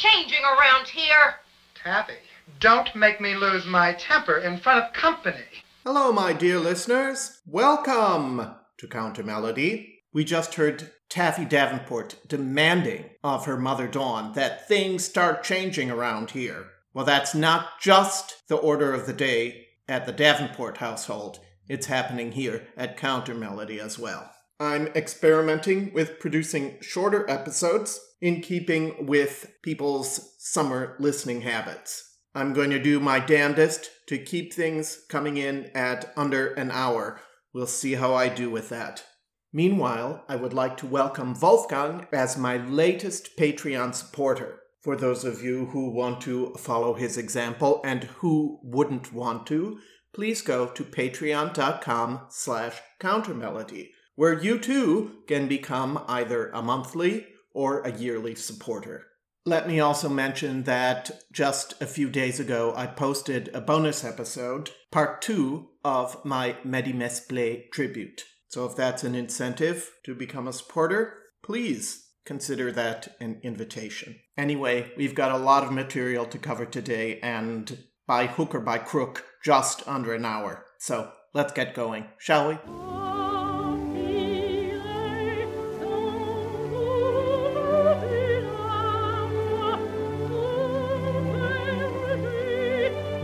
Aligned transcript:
changing 0.00 0.42
around 0.42 0.88
here. 0.88 1.34
Taffy, 1.74 2.14
don't 2.58 2.96
make 2.96 3.20
me 3.20 3.34
lose 3.34 3.66
my 3.66 3.92
temper 3.92 4.38
in 4.38 4.56
front 4.56 4.82
of 4.82 4.94
company. 4.94 5.44
Hello, 5.84 6.10
my 6.10 6.32
dear 6.32 6.58
listeners. 6.58 7.42
Welcome 7.46 8.54
to 8.78 8.88
Counter 8.88 9.22
Melody. 9.22 10.00
We 10.14 10.24
just 10.24 10.54
heard 10.54 10.90
Taffy 11.10 11.44
Davenport 11.44 12.16
demanding 12.26 13.10
of 13.22 13.44
her 13.44 13.58
mother 13.58 13.86
Dawn 13.86 14.32
that 14.32 14.66
things 14.66 15.04
start 15.04 15.42
changing 15.42 15.90
around 15.90 16.30
here. 16.30 16.68
Well, 16.94 17.04
that's 17.04 17.34
not 17.34 17.78
just 17.78 18.48
the 18.48 18.56
order 18.56 18.94
of 18.94 19.06
the 19.06 19.12
day 19.12 19.66
at 19.86 20.06
the 20.06 20.12
Davenport 20.12 20.78
household, 20.78 21.40
it's 21.68 21.86
happening 21.86 22.32
here 22.32 22.66
at 22.74 22.96
Counter 22.96 23.34
Melody 23.34 23.78
as 23.78 23.98
well. 23.98 24.30
I'm 24.60 24.88
experimenting 24.88 25.90
with 25.94 26.20
producing 26.20 26.76
shorter 26.82 27.28
episodes 27.30 27.98
in 28.20 28.42
keeping 28.42 29.06
with 29.06 29.50
people's 29.62 30.34
summer 30.38 30.96
listening 31.00 31.40
habits. 31.40 32.18
I'm 32.34 32.52
going 32.52 32.68
to 32.68 32.78
do 32.78 33.00
my 33.00 33.20
damnedest 33.20 33.90
to 34.08 34.18
keep 34.18 34.52
things 34.52 35.02
coming 35.08 35.38
in 35.38 35.70
at 35.74 36.12
under 36.14 36.52
an 36.52 36.70
hour. 36.70 37.22
We'll 37.54 37.66
see 37.66 37.94
how 37.94 38.14
I 38.14 38.28
do 38.28 38.50
with 38.50 38.68
that. 38.68 39.02
Meanwhile, 39.50 40.24
I 40.28 40.36
would 40.36 40.52
like 40.52 40.76
to 40.76 40.86
welcome 40.86 41.34
Wolfgang 41.40 42.06
as 42.12 42.36
my 42.36 42.58
latest 42.58 43.38
Patreon 43.38 43.94
supporter. 43.94 44.60
For 44.82 44.94
those 44.94 45.24
of 45.24 45.42
you 45.42 45.66
who 45.66 45.90
want 45.90 46.20
to 46.22 46.52
follow 46.58 46.92
his 46.92 47.16
example 47.16 47.80
and 47.82 48.04
who 48.04 48.60
wouldn't 48.62 49.10
want 49.10 49.46
to, 49.46 49.78
please 50.12 50.42
go 50.42 50.66
to 50.66 50.84
patreon.com 50.84 52.26
slash 52.28 52.80
countermelody, 53.00 53.88
where 54.20 54.38
you 54.38 54.58
too 54.58 55.10
can 55.26 55.48
become 55.48 56.04
either 56.06 56.50
a 56.50 56.60
monthly 56.60 57.26
or 57.54 57.80
a 57.80 57.96
yearly 57.96 58.34
supporter. 58.34 59.06
Let 59.46 59.66
me 59.66 59.80
also 59.80 60.10
mention 60.10 60.64
that 60.64 61.10
just 61.32 61.80
a 61.80 61.86
few 61.86 62.10
days 62.10 62.38
ago 62.38 62.74
I 62.76 62.86
posted 62.86 63.48
a 63.54 63.62
bonus 63.62 64.04
episode, 64.04 64.72
part 64.92 65.22
two 65.22 65.70
of 65.82 66.22
my 66.22 66.54
Mady 66.66 66.94
Mesplé 66.94 67.70
tribute. 67.72 68.24
So 68.48 68.66
if 68.66 68.76
that's 68.76 69.04
an 69.04 69.14
incentive 69.14 69.90
to 70.04 70.14
become 70.14 70.46
a 70.46 70.52
supporter, 70.52 71.14
please 71.42 72.10
consider 72.26 72.70
that 72.72 73.16
an 73.20 73.40
invitation. 73.42 74.16
Anyway, 74.36 74.92
we've 74.98 75.14
got 75.14 75.32
a 75.32 75.42
lot 75.42 75.64
of 75.64 75.72
material 75.72 76.26
to 76.26 76.36
cover 76.36 76.66
today, 76.66 77.20
and 77.20 77.84
by 78.06 78.26
hook 78.26 78.54
or 78.54 78.60
by 78.60 78.76
crook, 78.76 79.24
just 79.42 79.88
under 79.88 80.12
an 80.12 80.26
hour. 80.26 80.66
So 80.78 81.10
let's 81.32 81.54
get 81.54 81.74
going, 81.74 82.04
shall 82.18 82.50
we? 82.50 82.58
Oh, 82.66 83.19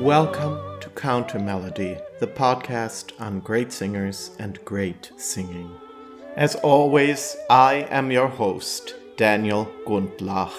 Welcome 0.06 0.78
to 0.78 0.88
Counter 0.90 1.40
Melody, 1.40 1.98
the 2.20 2.28
podcast 2.28 3.10
on 3.20 3.40
great 3.40 3.72
singers 3.72 4.30
and 4.38 4.64
great 4.64 5.10
singing. 5.16 5.68
As 6.36 6.54
always, 6.54 7.36
I 7.50 7.88
am 7.90 8.12
your 8.12 8.28
host, 8.28 8.94
Daniel 9.16 9.68
Gundlach. 9.84 10.54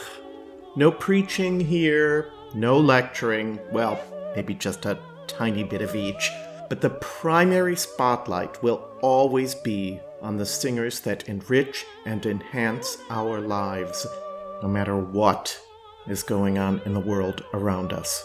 No 0.76 0.92
preaching 0.92 1.62
here, 1.62 2.30
no 2.56 2.78
lecturing, 2.78 3.58
well, 3.72 3.98
maybe 4.36 4.54
just 4.54 4.86
a 4.86 5.00
tiny 5.28 5.64
bit 5.64 5.82
of 5.82 5.96
each, 5.96 6.30
but 6.68 6.82
the 6.82 6.90
primary 6.90 7.78
spotlight 7.78 8.62
will 8.62 8.86
always 9.02 9.56
be 9.56 9.98
on 10.22 10.36
the 10.36 10.46
singers 10.46 11.00
that 11.00 11.30
enrich 11.30 11.86
and 12.06 12.26
enhance 12.26 12.98
our 13.10 13.40
lives, 13.40 14.06
no 14.62 14.68
matter 14.68 14.98
what 14.98 15.58
is 16.06 16.22
going 16.22 16.58
on 16.58 16.82
in 16.84 16.94
the 16.94 17.00
world 17.00 17.46
around 17.54 17.94
us. 17.94 18.22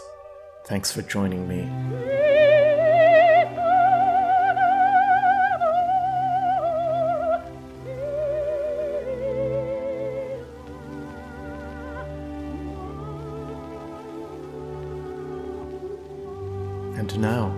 Thanks 0.65 0.93
for 0.93 1.01
joining 1.01 1.45
me. 1.45 1.63
And 16.97 17.19
now, 17.19 17.53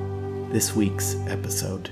this 0.52 0.76
week's 0.76 1.16
episode. 1.28 1.92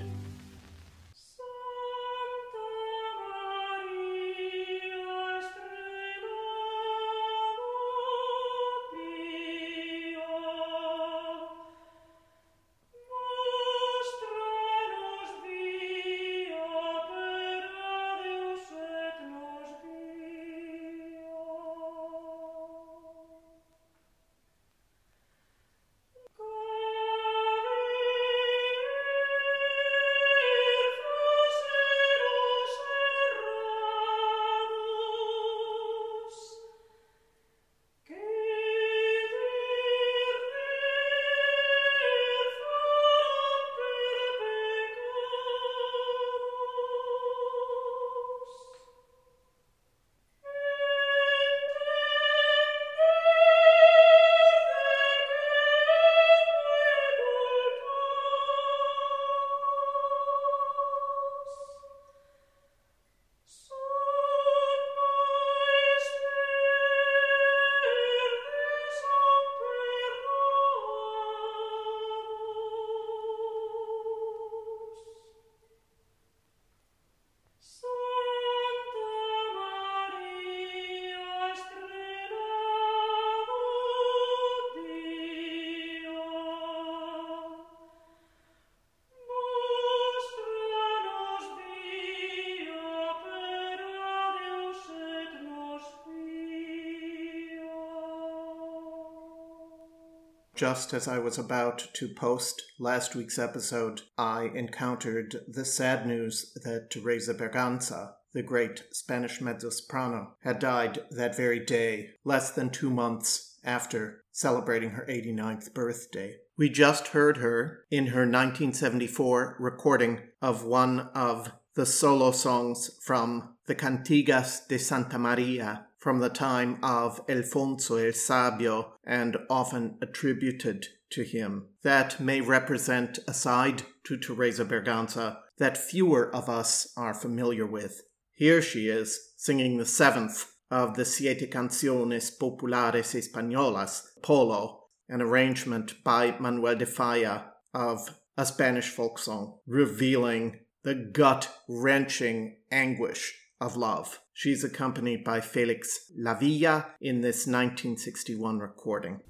Just 100.73 100.91
as 100.95 101.07
I 101.07 101.19
was 101.19 101.37
about 101.37 101.87
to 101.93 102.07
post 102.07 102.63
last 102.79 103.13
week's 103.13 103.37
episode, 103.37 104.01
I 104.17 104.49
encountered 104.55 105.41
the 105.47 105.65
sad 105.65 106.07
news 106.07 106.51
that 106.63 106.89
Teresa 106.89 107.35
Berganza, 107.35 108.13
the 108.33 108.41
great 108.41 108.83
Spanish 108.91 109.39
mezzo 109.39 109.69
soprano, 109.69 110.33
had 110.41 110.57
died 110.57 111.03
that 111.11 111.37
very 111.37 111.59
day, 111.59 112.15
less 112.23 112.49
than 112.49 112.71
two 112.71 112.89
months 112.89 113.59
after 113.63 114.23
celebrating 114.31 114.89
her 114.89 115.05
89th 115.07 115.75
birthday. 115.75 116.37
We 116.57 116.69
just 116.69 117.09
heard 117.09 117.37
her 117.37 117.85
in 117.91 118.07
her 118.07 118.21
1974 118.21 119.57
recording 119.59 120.21
of 120.41 120.63
one 120.63 121.01
of 121.13 121.51
the 121.75 121.85
solo 121.85 122.31
songs 122.31 122.99
from 122.99 123.57
the 123.67 123.75
Cantigas 123.75 124.67
de 124.67 124.79
Santa 124.79 125.19
Maria 125.19 125.85
from 126.03 126.19
the 126.19 126.27
time 126.27 126.77
of 126.83 127.21
Alfonso 127.29 127.95
el 127.95 128.11
Sabio 128.11 128.95
and 129.05 129.37
often 129.49 129.97
attributed 130.01 130.85
to 131.09 131.23
him. 131.23 131.65
That 131.83 132.19
may 132.19 132.41
represent 132.41 133.19
a 133.25 133.33
side 133.33 133.83
to 134.03 134.17
Teresa 134.17 134.65
Berganza 134.65 135.37
that 135.59 135.77
fewer 135.77 136.29
of 136.35 136.49
us 136.49 136.91
are 136.97 137.13
familiar 137.13 137.65
with. 137.65 138.01
Here 138.33 138.61
she 138.61 138.89
is, 138.89 139.31
singing 139.37 139.77
the 139.77 139.85
seventh 139.85 140.51
of 140.69 140.95
the 140.95 141.05
Siete 141.05 141.49
Canciones 141.49 142.31
Populares 142.37 143.13
Españolas, 143.13 144.01
Polo, 144.21 144.87
an 145.07 145.21
arrangement 145.21 146.03
by 146.03 146.35
Manuel 146.37 146.75
de 146.75 146.85
Falla 146.85 147.53
of 147.73 148.19
a 148.37 148.45
Spanish 148.45 148.89
folk 148.89 149.17
song, 149.17 149.59
revealing 149.65 150.59
the 150.83 150.95
gut 150.95 151.49
wrenching 151.69 152.57
anguish 152.69 153.39
of 153.63 153.77
Love. 153.77 154.19
She's 154.33 154.63
accompanied 154.63 155.23
by 155.23 155.39
Felix 155.39 156.11
Lavilla 156.19 156.87
in 156.99 157.21
this 157.21 157.47
1961 157.47 158.59
recording. 158.59 159.21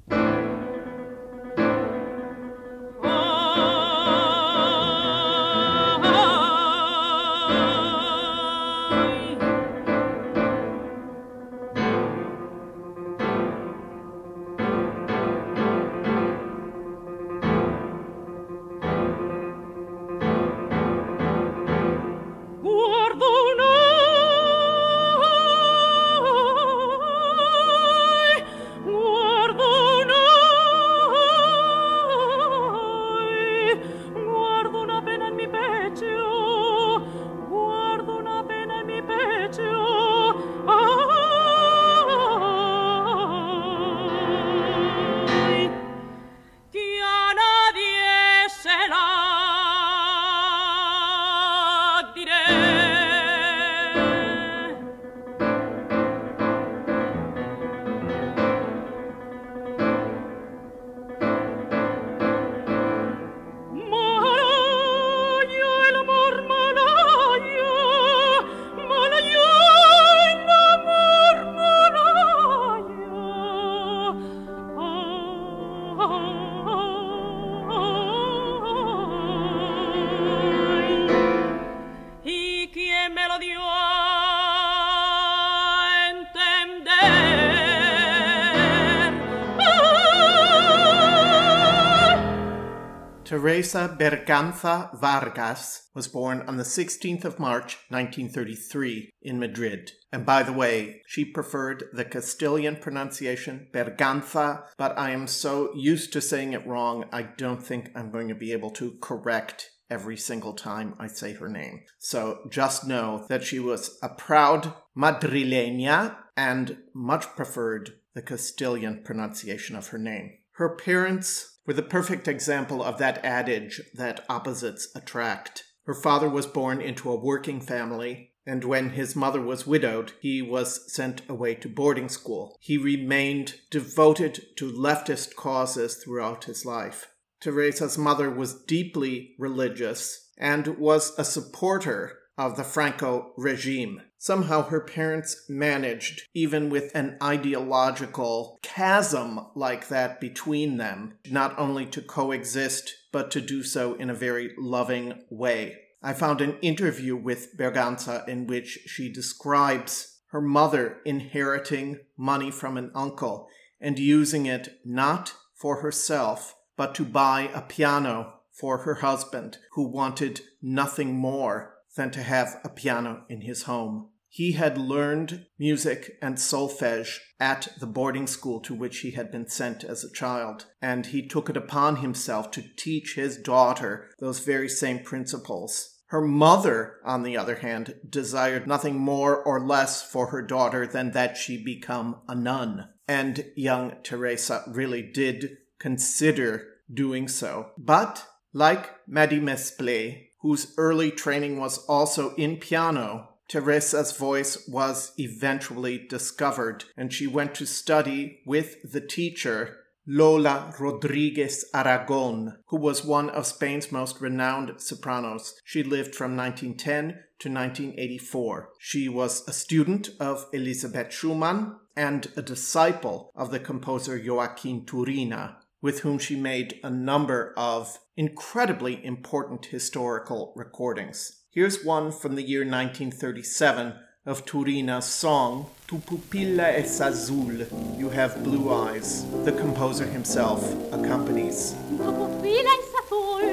Teresa 93.64 93.96
Berganza 93.98 94.94
Vargas 95.00 95.88
was 95.94 96.10
born 96.10 96.42
on 96.50 96.58
the 96.58 96.64
16th 96.64 97.24
of 97.24 97.40
March 97.40 97.78
1933 97.88 99.10
in 99.22 99.40
Madrid. 99.40 99.94
And 100.12 100.26
by 100.26 100.44
the 100.44 100.52
way, 100.52 101.02
she 101.08 101.24
preferred 101.24 101.86
the 101.94 102.04
Castilian 102.04 102.76
pronunciation 102.76 103.70
Berganza, 103.74 104.66
but 104.78 105.00
I 105.00 105.12
am 105.12 105.28
so 105.28 105.74
used 105.76 106.12
to 106.12 106.20
saying 106.20 106.52
it 106.52 106.68
wrong, 106.68 107.06
I 107.14 107.22
don't 107.22 107.64
think 107.64 107.90
I'm 107.96 108.12
going 108.12 108.28
to 108.28 108.36
be 108.36 108.52
able 108.52 108.72
to 108.72 108.98
correct 109.00 109.72
every 109.90 110.18
single 110.18 110.54
time 110.54 110.96
I 111.00 111.08
say 111.08 111.32
her 111.32 111.48
name. 111.48 111.84
So 111.98 112.40
just 112.50 112.86
know 112.86 113.26
that 113.30 113.46
she 113.46 113.60
was 113.60 113.98
a 114.04 114.10
proud 114.10 114.74
madrileña 114.94 116.18
and 116.36 116.80
much 116.94 117.28
preferred 117.38 117.94
the 118.14 118.22
Castilian 118.22 119.04
pronunciation 119.06 119.78
of 119.78 119.88
her 119.88 119.98
name. 119.98 120.34
Her 120.58 120.76
parents 120.76 121.53
were 121.66 121.74
the 121.74 121.82
perfect 121.82 122.28
example 122.28 122.84
of 122.84 122.98
that 122.98 123.24
adage 123.24 123.82
that 123.94 124.26
opposites 124.30 124.90
attract. 124.96 125.64
Her 125.86 125.94
father 125.94 126.30
was 126.30 126.48
born 126.48 126.82
into 126.82 127.12
a 127.12 127.20
working 127.20 127.60
family, 127.62 128.32
and 128.46 128.64
when 128.64 128.92
his 128.92 129.16
mother 129.16 129.42
was 129.42 129.68
widowed, 129.68 130.14
he 130.20 130.42
was 130.42 130.94
sent 130.94 131.22
away 131.30 131.56
to 131.56 131.70
boarding 131.70 132.10
school. 132.10 132.58
He 132.60 132.78
remained 132.78 133.56
devoted 133.70 134.46
to 134.58 134.72
leftist 134.72 135.36
causes 135.36 135.96
throughout 135.96 136.46
his 136.46 136.66
life. 136.66 137.08
Teresa's 137.42 137.98
mother 137.98 138.30
was 138.30 138.64
deeply 138.64 139.36
religious 139.38 140.32
and 140.38 140.78
was 140.78 141.18
a 141.18 141.26
supporter 141.26 142.20
of 142.38 142.56
the 142.56 142.64
Franco 142.64 143.34
regime. 143.38 144.02
Somehow 144.24 144.70
her 144.70 144.80
parents 144.80 145.44
managed, 145.50 146.22
even 146.34 146.70
with 146.70 146.96
an 146.96 147.18
ideological 147.22 148.58
chasm 148.62 149.48
like 149.54 149.90
that 149.90 150.22
between 150.22 150.78
them, 150.78 151.16
not 151.30 151.54
only 151.60 151.86
to 151.88 152.02
coexist, 152.02 152.94
but 153.12 153.30
to 153.32 153.42
do 153.42 153.64
so 153.64 153.96
in 153.96 154.10
a 154.10 154.14
very 154.14 154.54
loving 154.58 155.26
way. 155.30 155.76
I 156.02 156.14
found 156.14 156.40
an 156.40 156.58
interview 156.62 157.18
with 157.18 157.58
Berganza 157.58 158.26
in 158.26 158.48
which 158.48 158.80
she 158.86 159.12
describes 159.12 160.22
her 160.28 160.40
mother 160.40 161.02
inheriting 161.04 162.00
money 162.16 162.50
from 162.50 162.78
an 162.78 162.92
uncle 162.96 163.50
and 163.82 164.00
using 164.00 164.46
it 164.46 164.80
not 164.86 165.34
for 165.54 165.82
herself, 165.82 166.56
but 166.78 166.96
to 166.96 167.04
buy 167.04 167.50
a 167.54 167.62
piano 167.62 168.36
for 168.54 168.80
her 168.80 168.96
husband, 168.96 169.58
who 169.74 169.86
wanted 169.86 170.40
nothing 170.62 171.14
more 171.14 171.74
than 171.98 172.10
to 172.10 172.24
have 172.24 172.62
a 172.64 172.70
piano 172.70 173.26
in 173.28 173.42
his 173.42 173.64
home. 173.64 174.10
He 174.36 174.54
had 174.54 174.80
learned 174.80 175.46
music 175.60 176.18
and 176.20 176.38
solfege 176.38 177.20
at 177.40 177.68
the 177.80 177.86
boarding 177.86 178.26
school 178.26 178.62
to 178.62 178.74
which 178.74 179.02
he 179.02 179.12
had 179.12 179.32
been 179.32 179.48
sent 179.48 179.84
as 179.84 180.04
a 180.04 180.12
child, 180.12 180.66
and 180.82 181.06
he 181.06 181.28
took 181.28 181.52
it 181.52 181.56
upon 181.56 181.98
himself 181.98 182.50
to 182.52 182.64
teach 182.76 183.14
his 183.14 183.38
daughter 183.38 184.10
those 184.20 184.40
very 184.40 184.68
same 184.68 185.04
principles. 185.04 186.00
Her 186.08 186.20
mother, 186.20 186.96
on 187.06 187.22
the 187.22 187.38
other 187.38 187.58
hand, 187.58 187.94
desired 188.10 188.66
nothing 188.66 188.98
more 188.98 189.36
or 189.36 189.60
less 189.60 190.02
for 190.02 190.32
her 190.32 190.42
daughter 190.42 190.88
than 190.88 191.12
that 191.12 191.38
she 191.38 191.64
become 191.64 192.22
a 192.28 192.34
nun. 192.34 192.90
And 193.08 193.46
young 193.56 193.98
Teresa 194.02 194.64
really 194.68 195.04
did 195.04 195.58
consider 195.78 196.70
doing 196.92 197.28
so. 197.28 197.70
But, 197.78 198.26
like 198.52 198.90
Mady 199.08 199.40
Mesplé, 199.40 200.30
whose 200.42 200.74
early 200.76 201.12
training 201.12 201.60
was 201.60 201.78
also 201.86 202.34
in 202.34 202.58
piano, 202.58 203.30
Teresa's 203.48 204.16
voice 204.16 204.68
was 204.68 205.14
eventually 205.18 206.06
discovered, 206.08 206.86
and 206.98 207.12
she 207.12 207.28
went 207.28 207.56
to 207.56 207.66
study 207.66 208.42
with 208.46 208.92
the 208.92 209.02
teacher 209.02 209.78
Lola 210.06 210.74
Rodriguez 210.80 211.64
Aragon, 211.74 212.58
who 212.68 212.78
was 212.78 213.06
one 213.06 213.30
of 213.30 213.46
Spain's 213.46 213.92
most 213.92 214.20
renowned 214.20 214.82
sopranos. 214.82 215.56
She 215.64 215.82
lived 215.82 216.14
from 216.14 216.36
1910 216.36 217.24
to 217.40 217.50
1984. 217.50 218.70
She 218.80 219.08
was 219.08 219.48
a 219.48 219.54
student 219.54 220.10
of 220.20 220.48
Elisabeth 220.52 221.14
Schumann 221.14 221.78
and 221.96 222.28
a 222.36 222.42
disciple 222.42 223.32
of 223.36 223.52
the 223.52 223.60
composer 223.60 224.22
Joaquin 224.22 224.86
Turina 224.86 225.56
with 225.84 226.00
whom 226.00 226.18
she 226.18 226.36
made 226.36 226.80
a 226.82 226.90
number 226.90 227.54
of 227.58 228.00
incredibly 228.16 229.06
important 229.06 229.66
historical 229.66 230.54
recordings. 230.56 231.43
Here's 231.56 231.86
one 231.86 232.12
from 232.12 232.34
the 232.34 232.42
year 232.42 232.62
1937 232.62 233.94
of 234.26 234.44
Turina's 234.44 235.06
song 235.06 235.68
Tu 235.86 236.00
pupilla 236.00 236.74
es 236.76 237.00
azul, 237.00 237.68
You 237.96 238.10
Have 238.10 238.44
Blue 238.44 238.74
Eyes. 238.74 239.24
The 239.46 239.52
composer 239.52 240.08
himself 240.08 240.64
accompanies. 240.92 241.76
Tu 241.96 242.56
es 242.56 242.96
azul, 243.04 243.44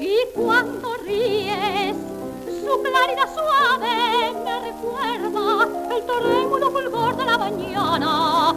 y 0.00 0.26
cuando 0.34 0.96
ríes, 1.04 1.94
su 2.64 2.82
claridad 2.82 3.32
suave 3.32 4.32
me 4.42 4.60
recuerda 4.72 5.68
el 5.94 6.02
trémulo 6.04 6.72
fulgor 6.72 7.16
de 7.16 7.24
la 7.24 7.38
mañana, 7.38 8.56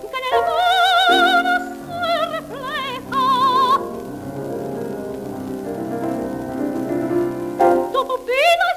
que 0.00 0.16
en 0.18 0.24
el 0.32 1.47
Bobina! 8.08 8.67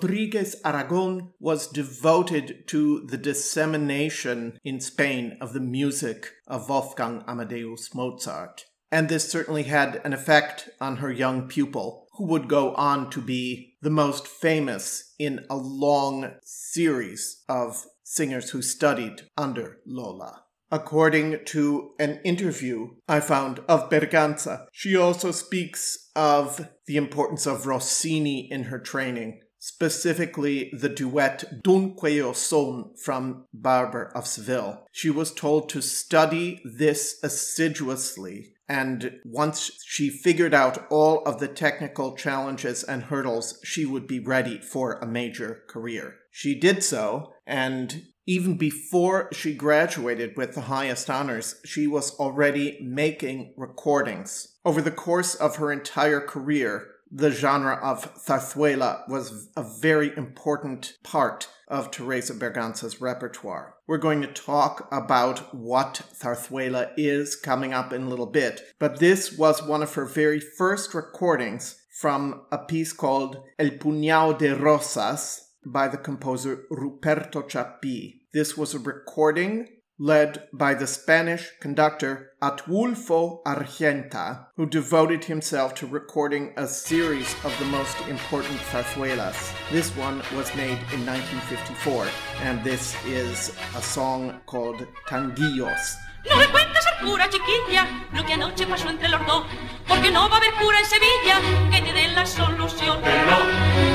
Rodriguez 0.00 0.54
Aragon 0.64 1.32
was 1.40 1.66
devoted 1.66 2.68
to 2.68 3.04
the 3.08 3.16
dissemination 3.16 4.56
in 4.62 4.78
Spain 4.78 5.36
of 5.40 5.52
the 5.52 5.60
music 5.60 6.34
of 6.46 6.68
Wolfgang 6.68 7.24
Amadeus 7.26 7.92
Mozart. 7.96 8.66
And 8.92 9.08
this 9.08 9.28
certainly 9.28 9.64
had 9.64 10.00
an 10.04 10.12
effect 10.12 10.68
on 10.80 10.98
her 10.98 11.10
young 11.10 11.48
pupil, 11.48 12.06
who 12.12 12.26
would 12.26 12.48
go 12.48 12.74
on 12.74 13.10
to 13.10 13.20
be 13.20 13.74
the 13.82 13.90
most 13.90 14.28
famous 14.28 15.14
in 15.18 15.44
a 15.50 15.56
long 15.56 16.30
series 16.44 17.42
of 17.48 17.84
singers 18.04 18.50
who 18.50 18.62
studied 18.62 19.22
under 19.36 19.78
Lola. 19.84 20.44
According 20.70 21.44
to 21.46 21.94
an 21.98 22.20
interview 22.24 22.90
I 23.08 23.18
found 23.18 23.60
of 23.68 23.90
Berganza, 23.90 24.66
she 24.70 24.94
also 24.96 25.32
speaks 25.32 26.10
of 26.14 26.68
the 26.86 26.96
importance 26.96 27.46
of 27.46 27.66
Rossini 27.66 28.48
in 28.48 28.64
her 28.64 28.78
training, 28.78 29.40
specifically 29.68 30.70
the 30.72 30.88
duet 30.88 31.62
Dunque 31.62 32.04
io 32.04 32.32
son 32.32 32.90
from 32.96 33.44
Barber 33.52 34.10
of 34.14 34.26
Seville. 34.26 34.86
She 34.90 35.10
was 35.10 35.32
told 35.32 35.68
to 35.68 35.82
study 35.82 36.60
this 36.64 37.18
assiduously 37.22 38.54
and 38.68 39.20
once 39.24 39.70
she 39.86 40.10
figured 40.10 40.52
out 40.52 40.86
all 40.90 41.22
of 41.24 41.40
the 41.40 41.48
technical 41.48 42.14
challenges 42.14 42.84
and 42.84 43.04
hurdles, 43.04 43.58
she 43.64 43.86
would 43.86 44.06
be 44.06 44.20
ready 44.20 44.58
for 44.58 44.98
a 44.98 45.06
major 45.06 45.62
career. 45.68 46.16
She 46.30 46.54
did 46.54 46.84
so, 46.84 47.32
and 47.46 48.08
even 48.26 48.58
before 48.58 49.30
she 49.32 49.54
graduated 49.54 50.36
with 50.36 50.54
the 50.54 50.60
highest 50.62 51.08
honors, 51.08 51.62
she 51.64 51.86
was 51.86 52.14
already 52.16 52.78
making 52.82 53.54
recordings. 53.56 54.56
Over 54.66 54.82
the 54.82 54.90
course 54.90 55.34
of 55.34 55.56
her 55.56 55.72
entire 55.72 56.20
career, 56.20 56.88
the 57.10 57.30
genre 57.30 57.78
of 57.82 58.14
zarzuela 58.16 59.08
was 59.08 59.48
a 59.56 59.62
very 59.80 60.16
important 60.16 60.94
part 61.02 61.48
of 61.68 61.90
Teresa 61.90 62.34
Berganza's 62.34 63.00
repertoire. 63.00 63.74
We're 63.86 63.98
going 63.98 64.22
to 64.22 64.28
talk 64.28 64.88
about 64.90 65.54
what 65.54 66.02
zarzuela 66.14 66.90
is 66.96 67.36
coming 67.36 67.72
up 67.72 67.92
in 67.92 68.02
a 68.02 68.08
little 68.08 68.26
bit, 68.26 68.62
but 68.78 68.98
this 68.98 69.36
was 69.36 69.62
one 69.62 69.82
of 69.82 69.94
her 69.94 70.04
very 70.04 70.40
first 70.40 70.94
recordings 70.94 71.80
from 72.00 72.42
a 72.52 72.58
piece 72.58 72.92
called 72.92 73.42
El 73.58 73.70
Puñado 73.70 74.38
de 74.38 74.54
Rosas 74.54 75.48
by 75.66 75.88
the 75.88 75.98
composer 75.98 76.64
Ruperto 76.70 77.42
Chapí. 77.42 78.20
This 78.32 78.56
was 78.56 78.74
a 78.74 78.78
recording 78.78 79.68
led 79.98 80.48
by 80.52 80.74
the 80.74 80.86
Spanish 80.86 81.50
conductor 81.60 82.30
Ataúlfo 82.40 83.40
Argenta, 83.44 84.48
who 84.56 84.66
devoted 84.66 85.24
himself 85.24 85.74
to 85.74 85.86
recording 85.86 86.52
a 86.56 86.66
series 86.68 87.34
of 87.44 87.52
the 87.58 87.64
most 87.64 87.96
important 88.08 88.58
zarzuelas. 88.70 89.52
This 89.72 89.90
one 89.96 90.22
was 90.36 90.54
made 90.54 90.78
in 90.94 91.04
1954, 91.04 92.06
and 92.42 92.62
this 92.62 92.94
is 93.06 93.52
a 93.76 93.82
song 93.82 94.40
called 94.46 94.86
Tanguillos. 95.08 95.96
No 96.28 96.36
me 96.36 96.46
cuentes 96.46 96.84
cura, 97.00 97.28
chiquilla, 97.28 97.86
lo 98.12 98.24
que 98.24 98.34
anoche 98.34 98.66
pasó 98.66 98.90
entre 98.90 99.08
los 99.08 99.26
dos, 99.26 99.46
porque 99.86 100.10
no 100.10 100.28
va 100.28 100.36
a 100.36 100.38
haber 100.38 100.52
cura 100.54 100.78
en 100.78 100.86
Sevilla 100.86 101.40
que 101.72 101.82
te 101.82 101.92
dé 101.92 102.08
la 102.08 102.24
solución. 102.26 103.02
Que 103.02 103.87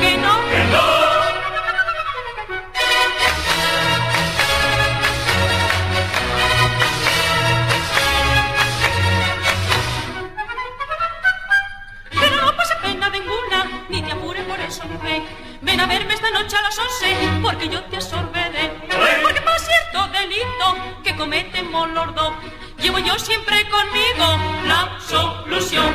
a 15.84 15.88
verme 15.88 16.14
esta 16.14 16.32
noche 16.32 16.56
a 16.56 16.62
las 16.62 16.80
once, 16.80 17.14
porque 17.42 17.68
yo 17.68 17.84
te 17.86 17.98
absorberé. 17.98 18.72
Porque 19.22 19.42
por 19.42 19.60
cierto 19.60 20.08
delito 20.18 21.02
que 21.04 21.16
cometemos 21.18 21.92
los 21.92 22.16
dos, 22.16 22.34
llevo 22.82 23.00
yo 23.00 23.20
siempre 23.20 23.58
conmigo 23.70 24.26
la 24.66 24.98
solución. 25.02 25.94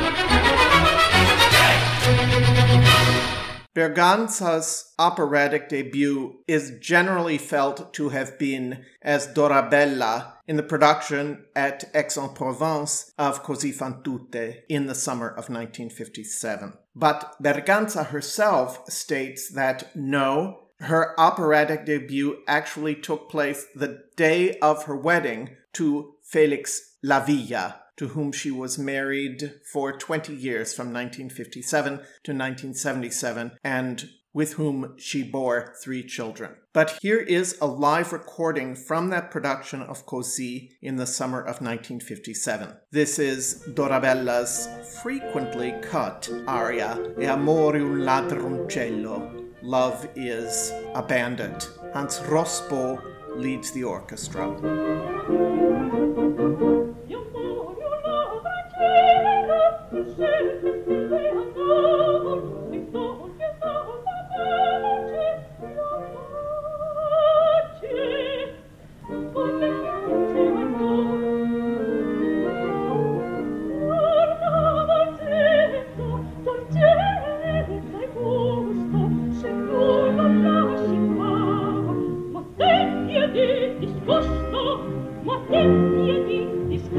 Berganza's 3.73 4.93
operatic 4.99 5.69
debut 5.69 6.43
is 6.47 6.73
generally 6.81 7.37
felt 7.37 7.93
to 7.93 8.09
have 8.09 8.37
been 8.37 8.85
as 9.01 9.33
Dorabella 9.33 10.38
in 10.49 10.57
the 10.57 10.63
production 10.63 11.45
at 11.55 11.83
Aix-en-Provence 11.93 13.11
of 13.19 13.43
Così 13.43 13.71
fan 13.71 14.01
tutte 14.03 14.63
in 14.67 14.87
the 14.87 14.95
summer 14.95 15.27
of 15.27 15.47
1957. 15.47 16.73
But 16.95 17.35
Berganza 17.39 18.07
herself 18.07 18.89
states 18.89 19.51
that 19.51 19.95
no, 19.95 20.69
her 20.79 21.13
operatic 21.19 21.85
debut 21.85 22.37
actually 22.47 22.95
took 22.95 23.29
place 23.29 23.67
the 23.75 24.01
day 24.17 24.57
of 24.57 24.85
her 24.85 24.97
wedding 24.97 25.55
to 25.73 26.15
Felix 26.23 26.95
Lavilla, 27.05 27.75
to 27.97 28.07
whom 28.07 28.31
she 28.31 28.49
was 28.49 28.79
married 28.79 29.53
for 29.71 29.95
20 29.95 30.33
years 30.33 30.73
from 30.73 30.87
1957 30.87 31.93
to 31.93 32.31
1977 32.31 33.51
and 33.63 34.09
with 34.33 34.53
whom 34.53 34.95
she 34.97 35.21
bore 35.21 35.75
three 35.83 36.03
children. 36.03 36.55
But 36.71 36.99
here 37.01 37.17
is 37.17 37.57
a 37.59 37.65
live 37.65 38.13
recording 38.13 38.75
from 38.75 39.09
that 39.09 39.31
production 39.31 39.81
of 39.81 40.05
Così 40.05 40.69
in 40.83 40.97
the 40.97 41.07
summer 41.07 41.39
of 41.39 41.61
1957. 41.61 42.77
This 42.91 43.17
is 43.17 43.63
Dorabella's 43.73 44.69
frequently 45.01 45.73
cut 45.81 46.29
aria, 46.47 46.99
E 47.19 47.25
amore 47.25 47.77
un 47.77 48.01
ladroncello, 48.01 49.47
Love 49.63 50.07
is 50.15 50.71
a 50.93 51.01
Bandit. 51.01 51.67
Hans 51.91 52.19
Rosbaud 52.19 53.01
leads 53.35 53.71
the 53.71 53.83
orchestra. 53.83 54.47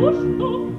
From 0.00 0.70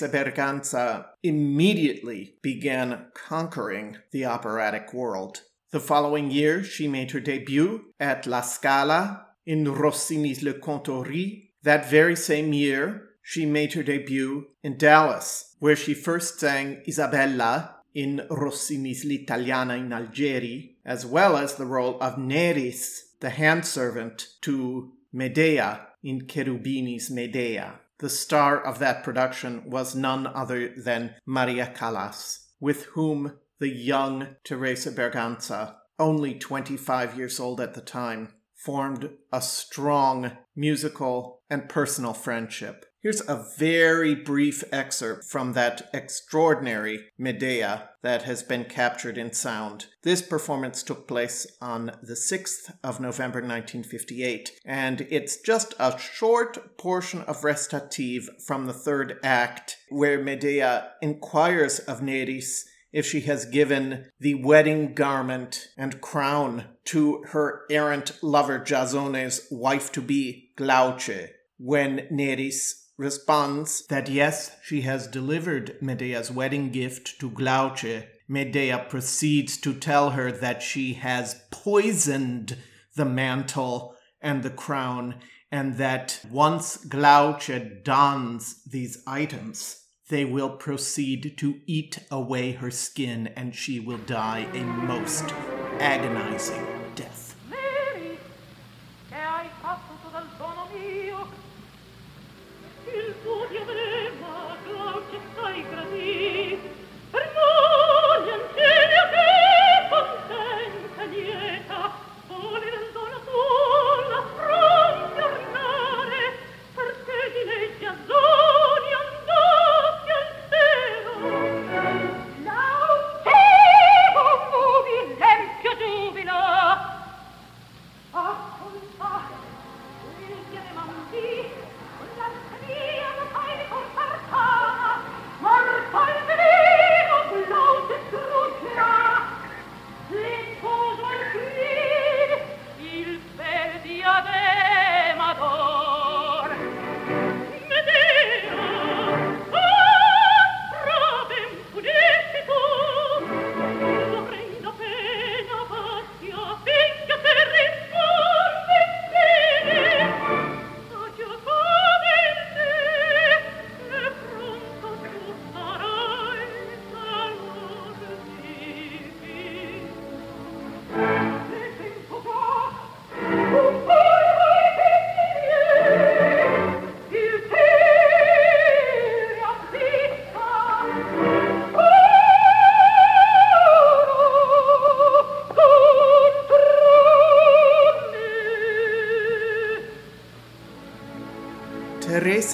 there, 0.00 0.24
Berganza 0.24 1.06
immediately 1.22 2.36
began 2.42 3.06
conquering 3.14 3.98
the 4.12 4.24
operatic 4.24 4.92
world. 4.92 5.42
The 5.70 5.80
following 5.80 6.30
year, 6.30 6.62
she 6.62 6.88
made 6.88 7.10
her 7.10 7.20
debut 7.20 7.92
at 7.98 8.26
La 8.26 8.40
Scala 8.40 9.26
in 9.44 9.64
Rossini's 9.64 10.42
Le 10.42 10.54
Comte 10.54 11.50
That 11.62 11.90
very 11.90 12.16
same 12.16 12.52
year, 12.52 13.10
she 13.22 13.44
made 13.44 13.72
her 13.72 13.82
debut 13.82 14.46
in 14.62 14.78
Dallas, 14.78 15.56
where 15.58 15.76
she 15.76 15.94
first 15.94 16.38
sang 16.38 16.82
Isabella 16.86 17.76
in 17.94 18.22
Rossini's 18.30 19.04
L'Italiana 19.04 19.74
in 19.74 19.88
Algeri, 19.88 20.76
as 20.84 21.04
well 21.04 21.36
as 21.36 21.54
the 21.54 21.66
role 21.66 21.98
of 22.00 22.16
Neris, 22.16 23.00
the 23.20 23.30
hand 23.30 23.66
servant 23.66 24.28
to 24.42 24.92
Medea 25.12 25.88
in 26.02 26.26
Cherubini's 26.26 27.10
Medea. 27.10 27.80
The 27.98 28.10
star 28.10 28.60
of 28.60 28.78
that 28.78 29.02
production 29.02 29.70
was 29.70 29.94
none 29.94 30.26
other 30.26 30.74
than 30.76 31.14
Maria 31.24 31.72
Callas, 31.74 32.50
with 32.60 32.84
whom 32.84 33.38
the 33.58 33.68
young 33.70 34.36
Teresa 34.44 34.92
Berganza, 34.92 35.76
only 35.98 36.34
25 36.38 37.16
years 37.16 37.40
old 37.40 37.60
at 37.60 37.74
the 37.74 37.80
time, 37.80 38.34
formed 38.54 39.10
a 39.32 39.40
strong 39.40 40.32
musical 40.54 41.42
and 41.48 41.68
personal 41.68 42.12
friendship. 42.12 42.84
Here's 43.06 43.28
a 43.28 43.46
very 43.56 44.16
brief 44.16 44.64
excerpt 44.72 45.26
from 45.26 45.52
that 45.52 45.88
extraordinary 45.94 47.04
Medea 47.16 47.90
that 48.02 48.24
has 48.24 48.42
been 48.42 48.64
captured 48.64 49.16
in 49.16 49.32
sound. 49.32 49.86
This 50.02 50.20
performance 50.20 50.82
took 50.82 51.06
place 51.06 51.46
on 51.60 51.92
the 52.02 52.14
6th 52.14 52.74
of 52.82 52.98
November 52.98 53.38
1958, 53.38 54.58
and 54.66 55.06
it's 55.08 55.40
just 55.40 55.72
a 55.78 55.96
short 55.96 56.76
portion 56.78 57.20
of 57.28 57.44
recitative 57.44 58.28
from 58.44 58.66
the 58.66 58.72
third 58.72 59.20
act 59.22 59.76
where 59.88 60.20
Medea 60.20 60.90
inquires 61.00 61.78
of 61.78 62.00
Neris 62.00 62.62
if 62.92 63.06
she 63.06 63.20
has 63.20 63.44
given 63.44 64.10
the 64.18 64.34
wedding 64.34 64.94
garment 64.94 65.68
and 65.78 66.00
crown 66.00 66.64
to 66.86 67.22
her 67.28 67.66
errant 67.70 68.20
lover 68.20 68.58
Jasone's 68.58 69.46
wife 69.52 69.92
to 69.92 70.02
be, 70.02 70.50
Glauce, 70.56 71.28
when 71.58 72.08
Neris 72.10 72.82
responds 72.96 73.86
that 73.86 74.08
yes, 74.08 74.56
she 74.62 74.82
has 74.82 75.06
delivered 75.06 75.76
Medea's 75.80 76.30
wedding 76.30 76.70
gift 76.70 77.20
to 77.20 77.30
Glauce, 77.30 78.04
Medea 78.28 78.86
proceeds 78.88 79.56
to 79.58 79.72
tell 79.72 80.10
her 80.10 80.32
that 80.32 80.62
she 80.62 80.94
has 80.94 81.42
poisoned 81.50 82.56
the 82.96 83.04
mantle 83.04 83.94
and 84.20 84.42
the 84.42 84.50
crown, 84.50 85.16
and 85.52 85.76
that 85.76 86.20
once 86.30 86.76
Glauce 86.76 87.50
dons 87.84 88.62
these 88.64 89.02
items, 89.06 89.84
they 90.08 90.24
will 90.24 90.50
proceed 90.50 91.36
to 91.38 91.60
eat 91.66 91.98
away 92.10 92.52
her 92.52 92.70
skin 92.70 93.28
and 93.36 93.54
she 93.54 93.78
will 93.80 93.98
die 93.98 94.48
a 94.54 94.64
most 94.64 95.32
agonizing 95.80 96.75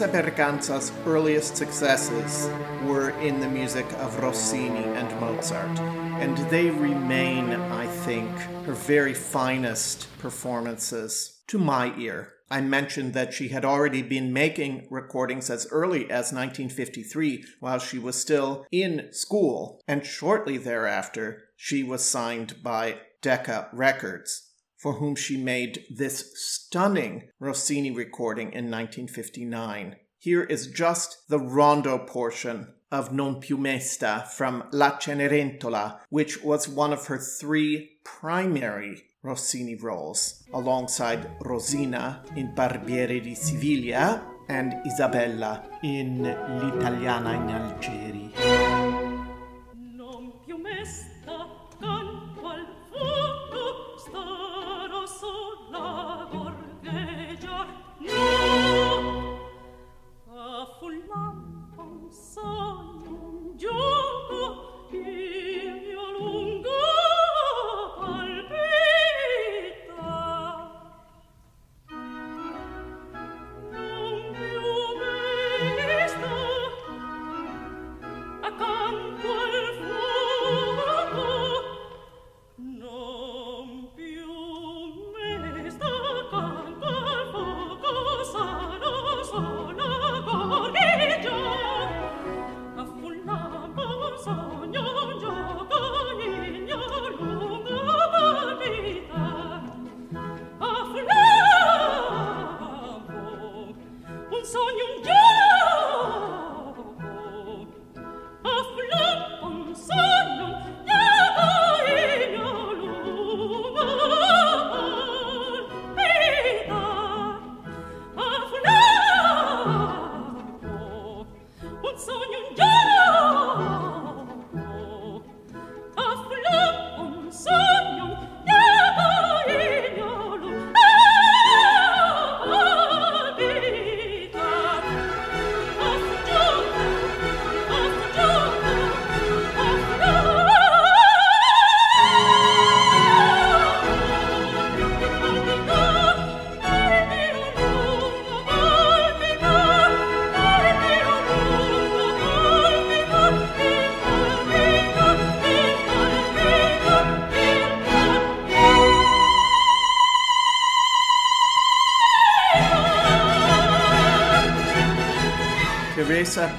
Berganza's 0.08 0.92
earliest 1.06 1.56
successes 1.56 2.50
were 2.84 3.10
in 3.20 3.40
the 3.40 3.48
music 3.48 3.86
of 3.94 4.18
Rossini 4.22 4.84
and 4.84 5.20
Mozart, 5.20 5.78
and 6.20 6.36
they 6.50 6.70
remain, 6.70 7.52
I 7.52 7.86
think, 7.86 8.28
her 8.66 8.72
very 8.72 9.14
finest 9.14 10.06
performances 10.18 11.42
to 11.48 11.58
my 11.58 11.96
ear. 11.98 12.32
I 12.50 12.60
mentioned 12.60 13.14
that 13.14 13.32
she 13.32 13.48
had 13.48 13.64
already 13.64 14.02
been 14.02 14.32
making 14.32 14.86
recordings 14.90 15.48
as 15.48 15.66
early 15.70 16.04
as 16.04 16.32
1953 16.32 17.44
while 17.60 17.78
she 17.78 17.98
was 17.98 18.20
still 18.20 18.66
in 18.70 19.08
school, 19.12 19.80
and 19.88 20.04
shortly 20.04 20.58
thereafter 20.58 21.44
she 21.56 21.82
was 21.82 22.04
signed 22.04 22.62
by 22.62 22.98
Decca 23.22 23.68
Records 23.72 24.51
for 24.82 24.94
whom 24.94 25.14
she 25.14 25.36
made 25.36 25.84
this 25.88 26.32
stunning 26.34 27.28
Rossini 27.38 27.92
recording 27.92 28.48
in 28.48 28.68
1959. 28.68 29.94
Here 30.18 30.42
is 30.42 30.66
just 30.66 31.28
the 31.28 31.38
rondo 31.38 31.98
portion 31.98 32.74
of 32.90 33.12
Non 33.12 33.40
più 33.40 33.56
mesta 33.56 34.26
from 34.36 34.64
La 34.72 34.98
Cenerentola, 34.98 36.00
which 36.10 36.42
was 36.42 36.68
one 36.68 36.92
of 36.92 37.06
her 37.06 37.18
three 37.18 37.90
primary 38.02 39.04
Rossini 39.22 39.76
roles, 39.76 40.42
alongside 40.52 41.30
Rosina 41.40 42.24
in 42.34 42.52
Barbiere 42.52 43.22
di 43.22 43.36
Siviglia 43.36 44.20
and 44.48 44.74
Isabella 44.84 45.62
in 45.84 46.24
L'Italiana 46.24 47.34
in 47.34 47.48
Algeri. 47.48 48.81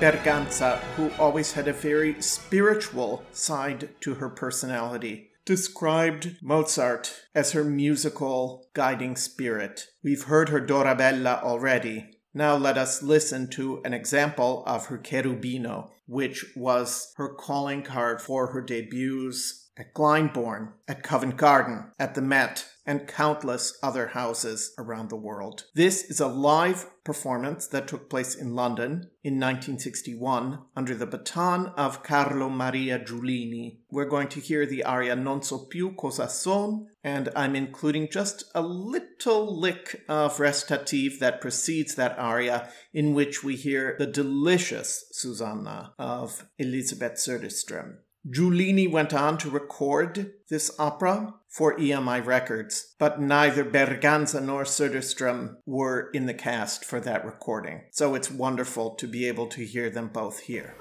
Berganza, 0.03 0.79
who 0.97 1.11
always 1.17 1.53
had 1.53 1.69
a 1.69 1.71
very 1.71 2.21
spiritual 2.21 3.23
side 3.31 3.87
to 4.01 4.15
her 4.15 4.27
personality, 4.27 5.29
described 5.45 6.35
Mozart 6.41 7.21
as 7.33 7.53
her 7.53 7.63
musical 7.63 8.67
guiding 8.73 9.15
spirit. 9.15 9.87
We've 10.03 10.23
heard 10.23 10.49
her 10.49 10.59
Dorabella 10.59 11.41
already. 11.41 12.17
Now 12.33 12.57
let 12.57 12.77
us 12.77 13.01
listen 13.01 13.47
to 13.51 13.81
an 13.85 13.93
example 13.93 14.65
of 14.67 14.87
her 14.87 14.97
Cherubino, 14.97 15.91
which 16.05 16.47
was 16.53 17.13
her 17.15 17.29
calling 17.29 17.81
card 17.81 18.21
for 18.21 18.47
her 18.47 18.59
debuts 18.61 19.62
at 19.77 19.93
Glyndebourne, 19.93 20.73
at 20.87 21.03
Covent 21.03 21.37
Garden, 21.37 21.91
at 21.97 22.15
the 22.15 22.21
Met, 22.21 22.65
and 22.85 23.07
countless 23.07 23.77
other 23.81 24.07
houses 24.07 24.73
around 24.77 25.09
the 25.09 25.15
world. 25.15 25.65
This 25.73 26.03
is 26.03 26.19
a 26.19 26.27
live 26.27 26.85
performance 27.03 27.67
that 27.67 27.87
took 27.87 28.09
place 28.09 28.35
in 28.35 28.55
London 28.55 29.09
in 29.23 29.39
1961 29.39 30.59
under 30.75 30.95
the 30.95 31.05
baton 31.05 31.67
of 31.77 32.03
Carlo 32.03 32.49
Maria 32.49 32.99
Giulini. 32.99 33.79
We're 33.89 34.05
going 34.05 34.27
to 34.29 34.39
hear 34.39 34.65
the 34.65 34.83
aria 34.83 35.15
Non 35.15 35.41
so 35.41 35.67
più 35.73 35.95
cosa 35.95 36.29
son, 36.29 36.87
and 37.03 37.29
I'm 37.35 37.55
including 37.55 38.09
just 38.11 38.43
a 38.53 38.61
little 38.61 39.59
lick 39.59 40.03
of 40.07 40.39
recitative 40.39 41.19
that 41.19 41.41
precedes 41.41 41.95
that 41.95 42.17
aria, 42.19 42.69
in 42.93 43.13
which 43.13 43.43
we 43.43 43.55
hear 43.55 43.95
the 43.97 44.07
delicious 44.07 45.05
Susanna 45.11 45.93
of 45.97 46.45
Elisabeth 46.57 47.13
Söderström. 47.13 47.95
Giulini 48.25 48.89
went 48.89 49.13
on 49.13 49.37
to 49.39 49.49
record 49.49 50.33
this 50.49 50.71
opera 50.79 51.35
for 51.49 51.77
EMI 51.77 52.25
Records, 52.25 52.95
but 52.97 53.19
neither 53.19 53.65
Berganza 53.65 54.41
nor 54.41 54.63
Söderström 54.63 55.57
were 55.65 56.09
in 56.13 56.25
the 56.25 56.33
cast 56.33 56.85
for 56.85 57.01
that 57.01 57.25
recording. 57.25 57.81
So 57.91 58.15
it's 58.15 58.31
wonderful 58.31 58.91
to 58.95 59.07
be 59.07 59.27
able 59.27 59.47
to 59.47 59.65
hear 59.65 59.89
them 59.89 60.07
both 60.07 60.39
here. 60.39 60.75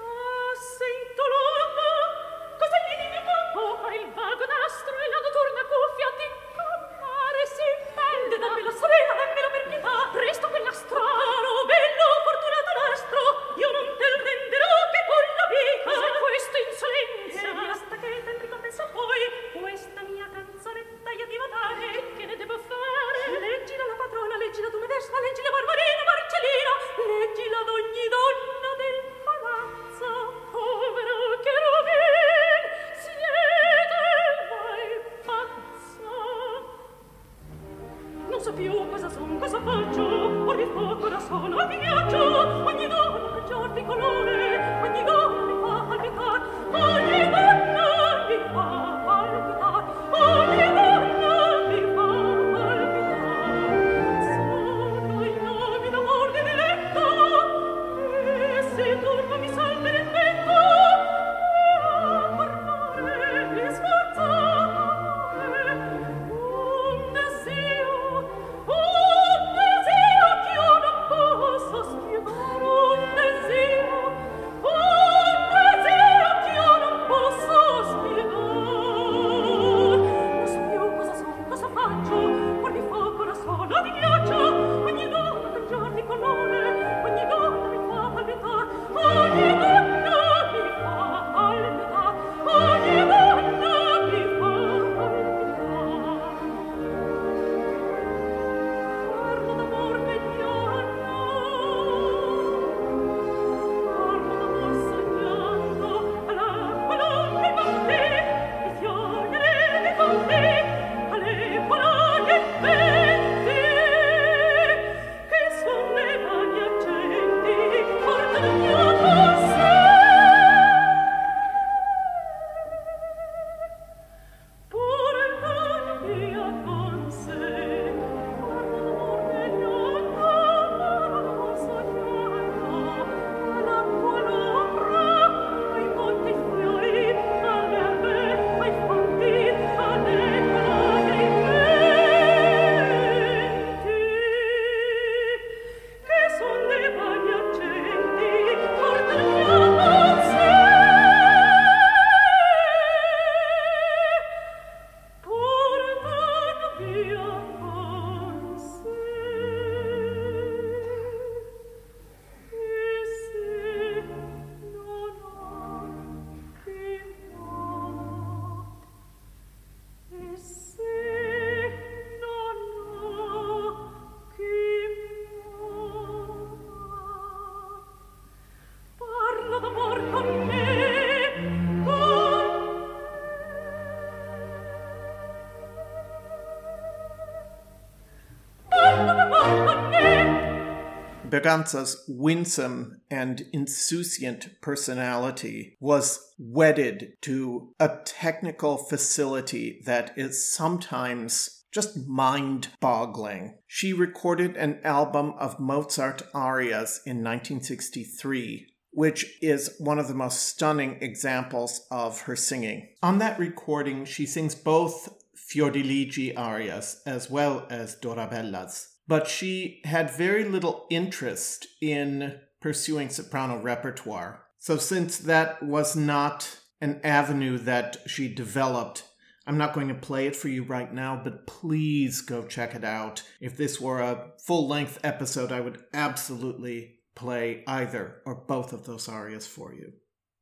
Berganza's 191.43 192.03
winsome 192.07 193.01
and 193.11 193.45
insouciant 193.53 194.61
personality 194.61 195.75
was 195.79 196.33
wedded 196.37 197.13
to 197.21 197.73
a 197.79 197.97
technical 198.05 198.77
facility 198.77 199.81
that 199.85 200.13
is 200.15 200.49
sometimes 200.49 201.65
just 201.71 202.07
mind 202.07 202.69
boggling. 202.79 203.57
She 203.67 203.91
recorded 203.91 204.55
an 204.55 204.79
album 204.83 205.33
of 205.37 205.59
Mozart 205.59 206.21
arias 206.33 207.01
in 207.05 207.17
1963 207.17 208.69
which 208.95 209.39
is 209.41 209.75
one 209.79 209.97
of 209.97 210.07
the 210.07 210.13
most 210.13 210.47
stunning 210.47 210.99
examples 211.01 211.87
of 211.89 212.21
her 212.21 212.35
singing. 212.35 212.87
On 213.01 213.17
that 213.17 213.39
recording, 213.39 214.05
she 214.05 214.27
sings 214.27 214.53
both 214.53 215.09
Fiordiligi 215.35 216.37
arias 216.37 217.01
as 217.03 217.27
well 217.27 217.65
as 217.71 217.95
Dorabellas 217.95 218.92
but 219.07 219.27
she 219.27 219.81
had 219.85 220.11
very 220.11 220.43
little 220.43 220.85
interest 220.89 221.67
in 221.81 222.39
pursuing 222.61 223.09
soprano 223.09 223.59
repertoire. 223.59 224.43
So, 224.59 224.77
since 224.77 225.17
that 225.17 225.61
was 225.61 225.95
not 225.95 226.59
an 226.79 227.01
avenue 227.03 227.57
that 227.59 227.97
she 228.07 228.33
developed, 228.33 229.03
I'm 229.45 229.57
not 229.57 229.73
going 229.73 229.89
to 229.89 229.93
play 229.93 230.27
it 230.27 230.35
for 230.35 230.47
you 230.47 230.63
right 230.63 230.93
now, 230.93 231.19
but 231.21 231.45
please 231.47 232.21
go 232.21 232.43
check 232.43 232.75
it 232.75 232.85
out. 232.85 233.23
If 233.41 233.57
this 233.57 233.81
were 233.81 233.99
a 233.99 234.31
full 234.45 234.67
length 234.67 234.99
episode, 235.03 235.51
I 235.51 235.59
would 235.59 235.83
absolutely 235.93 236.99
play 237.15 237.63
either 237.67 238.21
or 238.25 238.35
both 238.35 238.71
of 238.71 238.85
those 238.85 239.09
arias 239.09 239.45
for 239.45 239.73
you. 239.73 239.93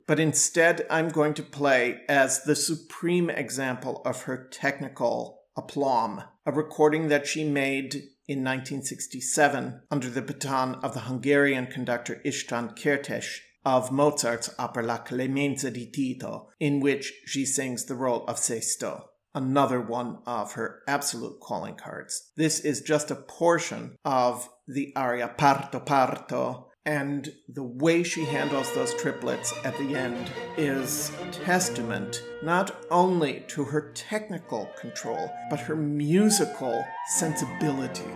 But 0.06 0.20
instead, 0.20 0.86
I'm 0.90 1.08
going 1.08 1.34
to 1.34 1.42
play 1.42 2.00
as 2.08 2.44
the 2.44 2.56
supreme 2.56 3.30
example 3.30 4.02
of 4.04 4.22
her 4.22 4.48
technical 4.48 5.42
aplomb, 5.56 6.22
a 6.46 6.52
recording 6.52 7.08
that 7.08 7.26
she 7.26 7.44
made 7.44 8.04
in 8.28 8.38
1967 8.38 9.82
under 9.90 10.08
the 10.08 10.22
baton 10.22 10.76
of 10.76 10.94
the 10.94 11.00
Hungarian 11.00 11.66
conductor 11.66 12.20
István 12.24 12.76
Kertész 12.76 13.38
of 13.64 13.92
Mozart's 13.92 14.50
opera 14.58 14.82
La 14.82 14.98
Clemenza 14.98 15.70
di 15.70 15.86
Tito, 15.86 16.48
in 16.58 16.80
which 16.80 17.12
she 17.26 17.44
sings 17.44 17.84
the 17.84 17.94
role 17.94 18.24
of 18.26 18.38
Sesto, 18.38 19.04
another 19.34 19.80
one 19.80 20.18
of 20.26 20.52
her 20.52 20.80
absolute 20.88 21.40
calling 21.40 21.76
cards. 21.76 22.30
This 22.36 22.60
is 22.60 22.80
just 22.80 23.10
a 23.10 23.16
portion 23.16 23.96
of 24.04 24.48
the 24.66 24.92
aria 24.96 25.32
Parto 25.36 25.84
Parto, 25.84 26.66
and 26.84 27.32
the 27.48 27.62
way 27.62 28.02
she 28.02 28.24
handles 28.24 28.72
those 28.74 28.94
triplets 28.94 29.54
at 29.64 29.76
the 29.78 29.94
end 29.94 30.30
is 30.56 31.12
testament 31.30 32.22
not 32.42 32.84
only 32.90 33.44
to 33.48 33.64
her 33.64 33.92
technical 33.94 34.68
control, 34.80 35.32
but 35.48 35.60
her 35.60 35.76
musical 35.76 36.84
sensibility. 37.16 38.10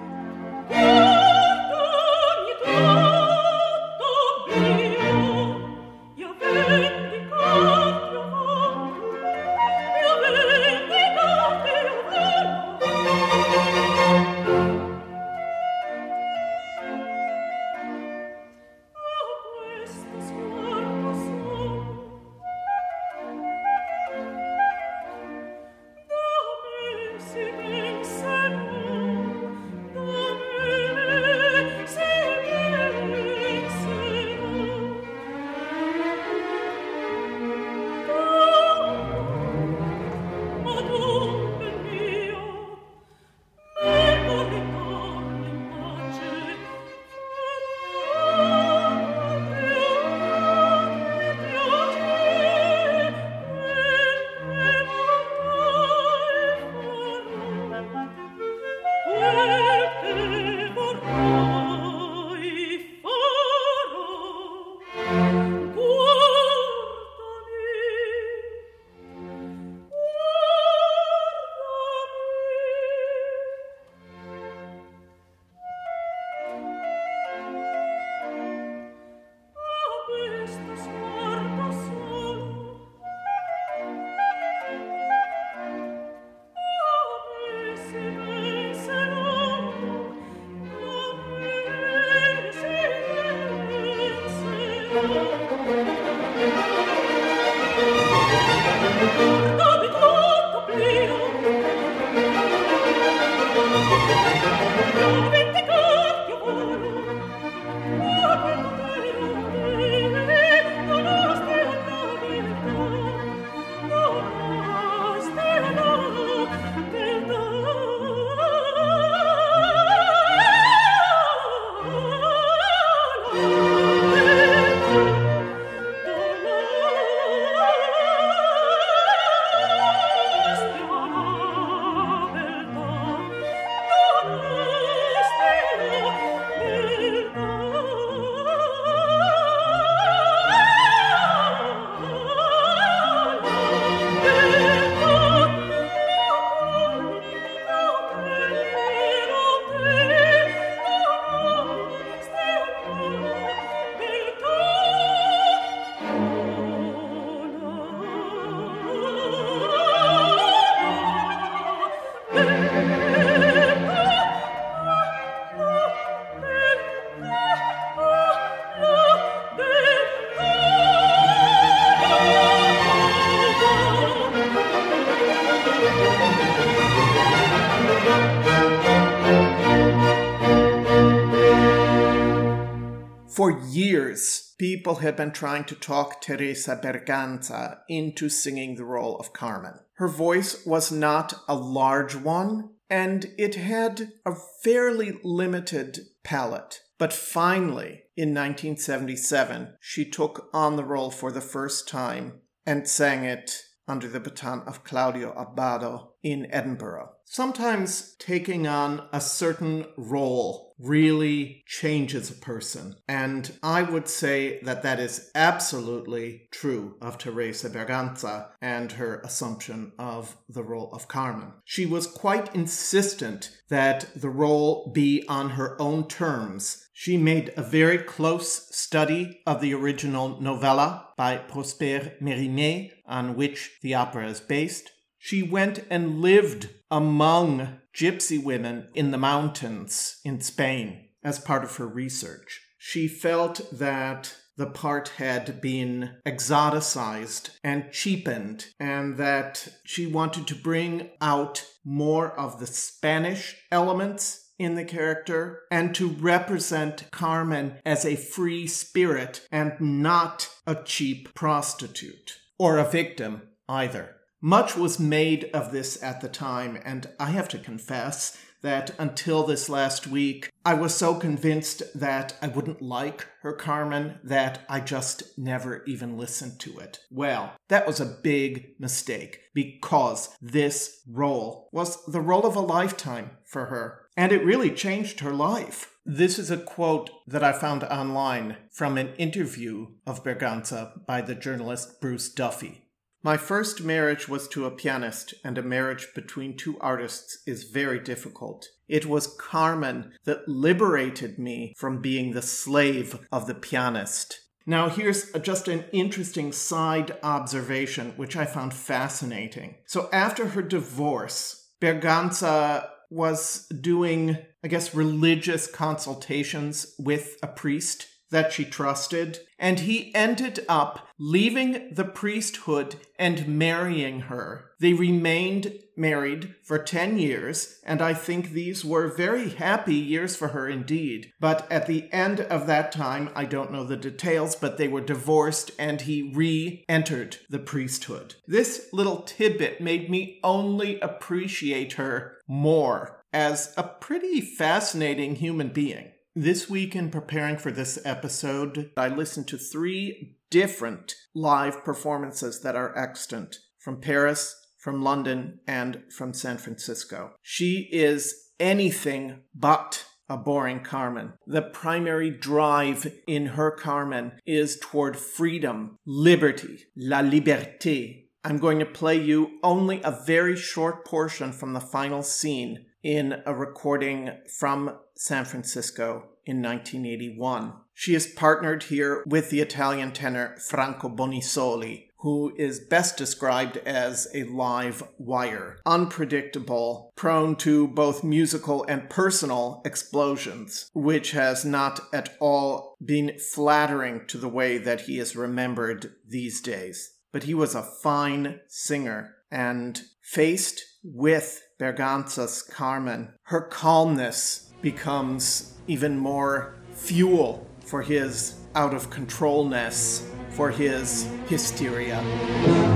People 184.97 185.07
had 185.07 185.17
been 185.17 185.33
trying 185.33 185.65
to 185.65 185.75
talk 185.75 186.23
Teresa 186.23 186.75
Berganza 186.83 187.81
into 187.87 188.31
singing 188.31 188.77
the 188.77 188.85
role 188.85 189.17
of 189.17 189.33
Carmen. 189.33 189.75
Her 189.97 190.09
voice 190.09 190.65
was 190.65 190.91
not 190.91 191.35
a 191.47 191.55
large 191.55 192.15
one, 192.15 192.71
and 192.89 193.27
it 193.37 193.57
had 193.57 194.13
a 194.25 194.33
fairly 194.63 195.19
limited 195.23 195.99
palette. 196.25 196.81
But 196.99 197.13
finally, 197.13 198.05
in 198.17 198.33
1977, 198.33 199.77
she 199.81 200.09
took 200.09 200.49
on 200.55 200.77
the 200.77 200.85
role 200.85 201.11
for 201.11 201.31
the 201.31 201.43
first 201.43 201.89
time 201.89 202.41
and 202.65 202.89
sang 202.89 203.25
it 203.25 203.65
under 203.87 204.09
the 204.09 204.21
baton 204.21 204.63
of 204.67 204.83
Claudio 204.83 205.35
Abbado 205.35 206.13
in 206.23 206.47
Edinburgh. 206.51 207.11
Sometimes 207.29 208.15
taking 208.19 208.67
on 208.67 209.09
a 209.13 209.21
certain 209.21 209.87
role 209.97 210.75
really 210.79 211.65
changes 211.67 212.31
a 212.31 212.35
person. 212.35 212.95
And 213.09 213.59
I 213.63 213.83
would 213.83 214.09
say 214.09 214.61
that 214.63 214.83
that 214.85 215.01
is 215.01 215.31
absolutely 215.35 216.49
true 216.53 216.97
of 217.01 217.19
Teresa 217.19 217.69
Berganza 217.69 218.51
and 218.63 218.93
her 218.93 219.21
assumption 219.25 219.93
of 219.99 220.37
the 220.49 220.63
role 220.63 220.91
of 220.93 221.09
Carmen. 221.09 221.53
She 221.65 221.85
was 221.85 222.07
quite 222.07 222.55
insistent 222.55 223.51
that 223.69 224.09
the 224.15 224.31
role 224.31 224.91
be 224.95 225.25
on 225.29 225.51
her 225.51 225.81
own 225.81 226.07
terms. 226.09 226.89
She 226.93 227.17
made 227.17 227.53
a 227.57 227.63
very 227.63 227.99
close 227.99 228.75
study 228.75 229.41
of 229.47 229.61
the 229.61 229.75
original 229.75 230.41
novella 230.41 231.09
by 231.17 231.39
Prosper 231.39 232.15
Mérimée, 232.23 232.93
on 233.05 233.35
which 233.37 233.79
the 233.83 233.95
opera 233.95 234.29
is 234.29 234.41
based. 234.41 234.93
She 235.19 235.43
went 235.43 235.85
and 235.91 236.21
lived 236.21 236.69
among 236.91 237.81
gypsy 237.97 238.43
women 238.43 238.89
in 238.95 239.11
the 239.11 239.19
mountains 239.19 240.21
in 240.25 240.41
Spain 240.41 241.09
as 241.23 241.39
part 241.39 241.65
of 241.65 241.77
her 241.77 241.87
research. 241.87 242.61
She 242.79 243.09
felt 243.09 243.61
that 243.73 244.37
the 244.57 244.67
part 244.67 245.09
had 245.19 245.61
been 245.61 246.17
exoticized 246.25 247.51
and 247.63 247.93
cheapened, 247.93 248.67
and 248.81 249.17
that 249.19 249.69
she 249.85 250.07
wanted 250.07 250.47
to 250.47 250.55
bring 250.55 251.11
out 251.21 251.65
more 251.85 252.33
of 252.39 252.59
the 252.59 252.67
Spanish 252.67 253.57
elements 253.71 254.51
in 254.59 254.75
the 254.75 254.85
character 254.85 255.63
and 255.71 255.95
to 255.95 256.09
represent 256.09 257.11
Carmen 257.11 257.75
as 257.85 258.07
a 258.07 258.17
free 258.17 258.67
spirit 258.67 259.47
and 259.53 259.75
not 259.79 260.49
a 260.67 260.75
cheap 260.75 261.35
prostitute 261.35 262.39
or 262.59 262.79
a 262.79 262.91
victim 262.91 263.43
either. 263.69 264.16
Much 264.41 264.77
was 264.77 264.99
made 265.01 265.51
of 265.55 265.73
this 265.73 266.03
at 266.03 266.21
the 266.21 266.29
time, 266.29 266.79
and 266.85 267.09
I 267.19 267.31
have 267.31 267.49
to 267.49 267.59
confess 267.59 268.37
that 268.63 268.91
until 268.99 269.45
this 269.45 269.69
last 269.69 270.07
week, 270.07 270.51
I 270.65 270.75
was 270.75 270.95
so 270.95 271.15
convinced 271.15 271.83
that 271.99 272.37
I 272.43 272.49
wouldn't 272.49 272.83
like 272.83 273.27
her 273.43 273.53
Carmen 273.53 274.19
that 274.25 274.61
I 274.69 274.81
just 274.81 275.39
never 275.39 275.85
even 275.85 276.19
listened 276.19 276.59
to 276.61 276.79
it. 276.79 276.99
Well, 277.11 277.53
that 277.69 277.87
was 277.87 278.01
a 278.01 278.19
big 278.23 278.75
mistake 278.81 279.41
because 279.55 280.37
this 280.43 281.03
role 281.09 281.69
was 281.73 282.05
the 282.07 282.21
role 282.21 282.45
of 282.45 282.57
a 282.57 282.61
lifetime 282.61 283.31
for 283.45 283.67
her. 283.67 284.09
And 284.17 284.33
it 284.33 284.45
really 284.45 284.71
changed 284.71 285.21
her 285.21 285.33
life. 285.33 285.93
This 286.05 286.39
is 286.39 286.51
a 286.51 286.57
quote 286.57 287.11
that 287.27 287.45
I 287.45 287.53
found 287.53 287.85
online 287.85 288.57
from 288.73 288.99
an 288.99 289.15
interview 289.17 289.89
of 290.07 290.25
Berganza 290.25 291.07
by 291.07 291.21
the 291.21 291.35
journalist 291.35 292.01
Bruce 292.01 292.33
Duffie. 292.33 292.86
My 293.27 293.37
first 293.37 293.83
marriage 293.83 294.29
was 294.29 294.47
to 294.51 294.67
a 294.67 294.71
pianist, 294.71 295.35
and 295.43 295.59
a 295.59 295.63
marriage 295.63 296.15
between 296.15 296.57
two 296.57 296.79
artists 296.79 297.39
is 297.45 297.65
very 297.65 297.99
difficult. 297.99 298.69
It 298.87 299.05
was 299.05 299.35
Carmen 299.37 300.13
that 300.27 300.47
liberated 300.47 301.37
me 301.37 301.75
from 301.77 302.01
being 302.01 302.31
the 302.31 302.41
slave 302.41 303.19
of 303.33 303.49
the 303.49 303.55
pianist. 303.57 304.43
Now, 304.65 304.89
here's 304.89 305.33
just 305.33 305.67
an 305.67 305.87
interesting 305.91 306.53
side 306.53 307.19
observation, 307.25 308.13
which 308.15 308.37
I 308.37 308.45
found 308.45 308.73
fascinating. 308.73 309.79
So, 309.87 310.09
after 310.13 310.51
her 310.51 310.63
divorce, 310.63 311.69
Berganza 311.83 312.89
was 313.11 313.67
doing, 313.81 314.39
I 314.63 314.69
guess, 314.69 314.95
religious 314.95 315.67
consultations 315.67 316.95
with 316.97 317.39
a 317.43 317.49
priest 317.49 318.07
that 318.31 318.53
she 318.53 318.65
trusted, 318.65 319.41
and 319.59 319.81
he 319.81 320.15
ended 320.15 320.65
up 320.69 321.09
leaving 321.19 321.95
the 321.95 322.05
priesthood 322.05 322.97
and 323.19 323.49
marrying 323.49 324.21
her. 324.23 324.71
They 324.79 324.93
remained 324.93 325.73
married 325.97 326.55
for 326.63 326.79
10 326.79 327.19
years, 327.19 327.81
and 327.85 328.03
I 328.03 328.13
think 328.13 328.51
these 328.51 328.85
were 328.85 329.09
very 329.09 329.49
happy 329.49 329.95
years 329.95 330.37
for 330.37 330.49
her 330.49 330.69
indeed. 330.69 331.33
But 331.41 331.71
at 331.73 331.87
the 331.87 332.13
end 332.13 332.41
of 332.41 332.67
that 332.67 332.93
time, 332.93 333.31
I 333.35 333.47
don't 333.47 333.73
know 333.73 333.85
the 333.85 333.97
details, 333.97 334.55
but 334.55 334.77
they 334.77 334.89
were 334.89 335.01
divorced 335.01 335.71
and 335.79 336.03
he 336.03 336.31
re 336.35 336.85
entered 336.89 337.39
the 337.49 337.59
priesthood. 337.59 338.35
This 338.47 338.89
little 338.93 339.23
tidbit 339.23 339.81
made 339.81 340.11
me 340.11 340.39
only 340.45 341.01
appreciate 341.01 341.95
her 341.95 342.37
more 342.47 343.23
as 343.33 343.73
a 343.77 343.83
pretty 343.83 344.41
fascinating 344.41 345.37
human 345.37 345.69
being. 345.69 346.13
This 346.39 346.69
week, 346.69 346.95
in 346.95 347.11
preparing 347.11 347.57
for 347.57 347.71
this 347.71 347.99
episode, 348.05 348.91
I 348.95 349.09
listened 349.09 349.49
to 349.49 349.57
three 349.57 350.37
different 350.51 351.15
live 351.35 351.83
performances 351.83 352.61
that 352.61 352.77
are 352.77 352.95
extant 352.95 353.57
from 353.79 354.03
Paris, 354.03 354.55
from 354.77 355.03
London, 355.03 355.61
and 355.67 356.03
from 356.15 356.35
San 356.35 356.59
Francisco. 356.59 357.31
She 357.41 357.89
is 357.91 358.51
anything 358.61 359.45
but 359.55 360.05
a 360.29 360.37
boring 360.37 360.81
Carmen. 360.81 361.33
The 361.47 361.63
primary 361.63 362.31
drive 362.31 363.11
in 363.27 363.47
her 363.47 363.71
Carmen 363.71 364.33
is 364.45 364.79
toward 364.79 365.17
freedom, 365.17 365.97
liberty, 366.05 366.85
la 366.95 367.23
liberté. 367.23 368.27
I'm 368.45 368.59
going 368.59 368.79
to 368.81 368.85
play 368.85 369.19
you 369.19 369.59
only 369.63 370.03
a 370.05 370.23
very 370.27 370.55
short 370.55 371.07
portion 371.07 371.51
from 371.53 371.73
the 371.73 371.81
final 371.81 372.23
scene 372.23 372.85
in 373.07 373.41
a 373.47 373.55
recording 373.55 374.33
from 374.49 374.99
San 375.15 375.45
Francisco 375.45 376.25
in 376.45 376.61
1981. 376.61 377.73
She 377.95 378.17
is 378.17 378.27
partnered 378.27 378.83
here 378.83 379.23
with 379.29 379.49
the 379.49 379.61
Italian 379.61 380.11
tenor 380.11 380.57
Franco 380.59 381.09
Bonisolli, 381.09 382.09
who 382.19 382.53
is 382.57 382.81
best 382.81 383.17
described 383.17 383.77
as 383.87 384.27
a 384.35 384.43
live 384.43 385.05
wire, 385.19 385.79
unpredictable, 385.87 387.13
prone 387.15 387.55
to 387.55 387.87
both 387.87 388.25
musical 388.25 388.85
and 388.89 389.09
personal 389.09 389.83
explosions, 389.85 390.91
which 390.93 391.31
has 391.31 391.65
not 391.65 392.01
at 392.13 392.37
all 392.41 392.97
been 393.05 393.39
flattering 393.39 394.23
to 394.27 394.37
the 394.37 394.49
way 394.49 394.79
that 394.79 395.03
he 395.03 395.21
is 395.21 395.37
remembered 395.37 396.13
these 396.29 396.61
days. 396.61 397.13
But 397.31 397.45
he 397.45 397.55
was 397.55 397.77
a 397.77 397.85
fine 397.85 398.59
singer 398.67 399.37
and 399.49 400.03
faced 400.23 400.83
with 401.15 401.63
Berganza's 401.79 402.63
Carmen, 402.63 403.33
her 403.45 403.61
calmness 403.61 404.73
becomes 404.83 405.75
even 405.87 406.19
more 406.19 406.75
fuel 406.93 407.67
for 407.85 408.03
his 408.03 408.61
out 408.75 408.95
of 408.95 409.11
controlness, 409.11 410.29
for 410.51 410.71
his 410.71 411.29
hysteria. 411.49 412.96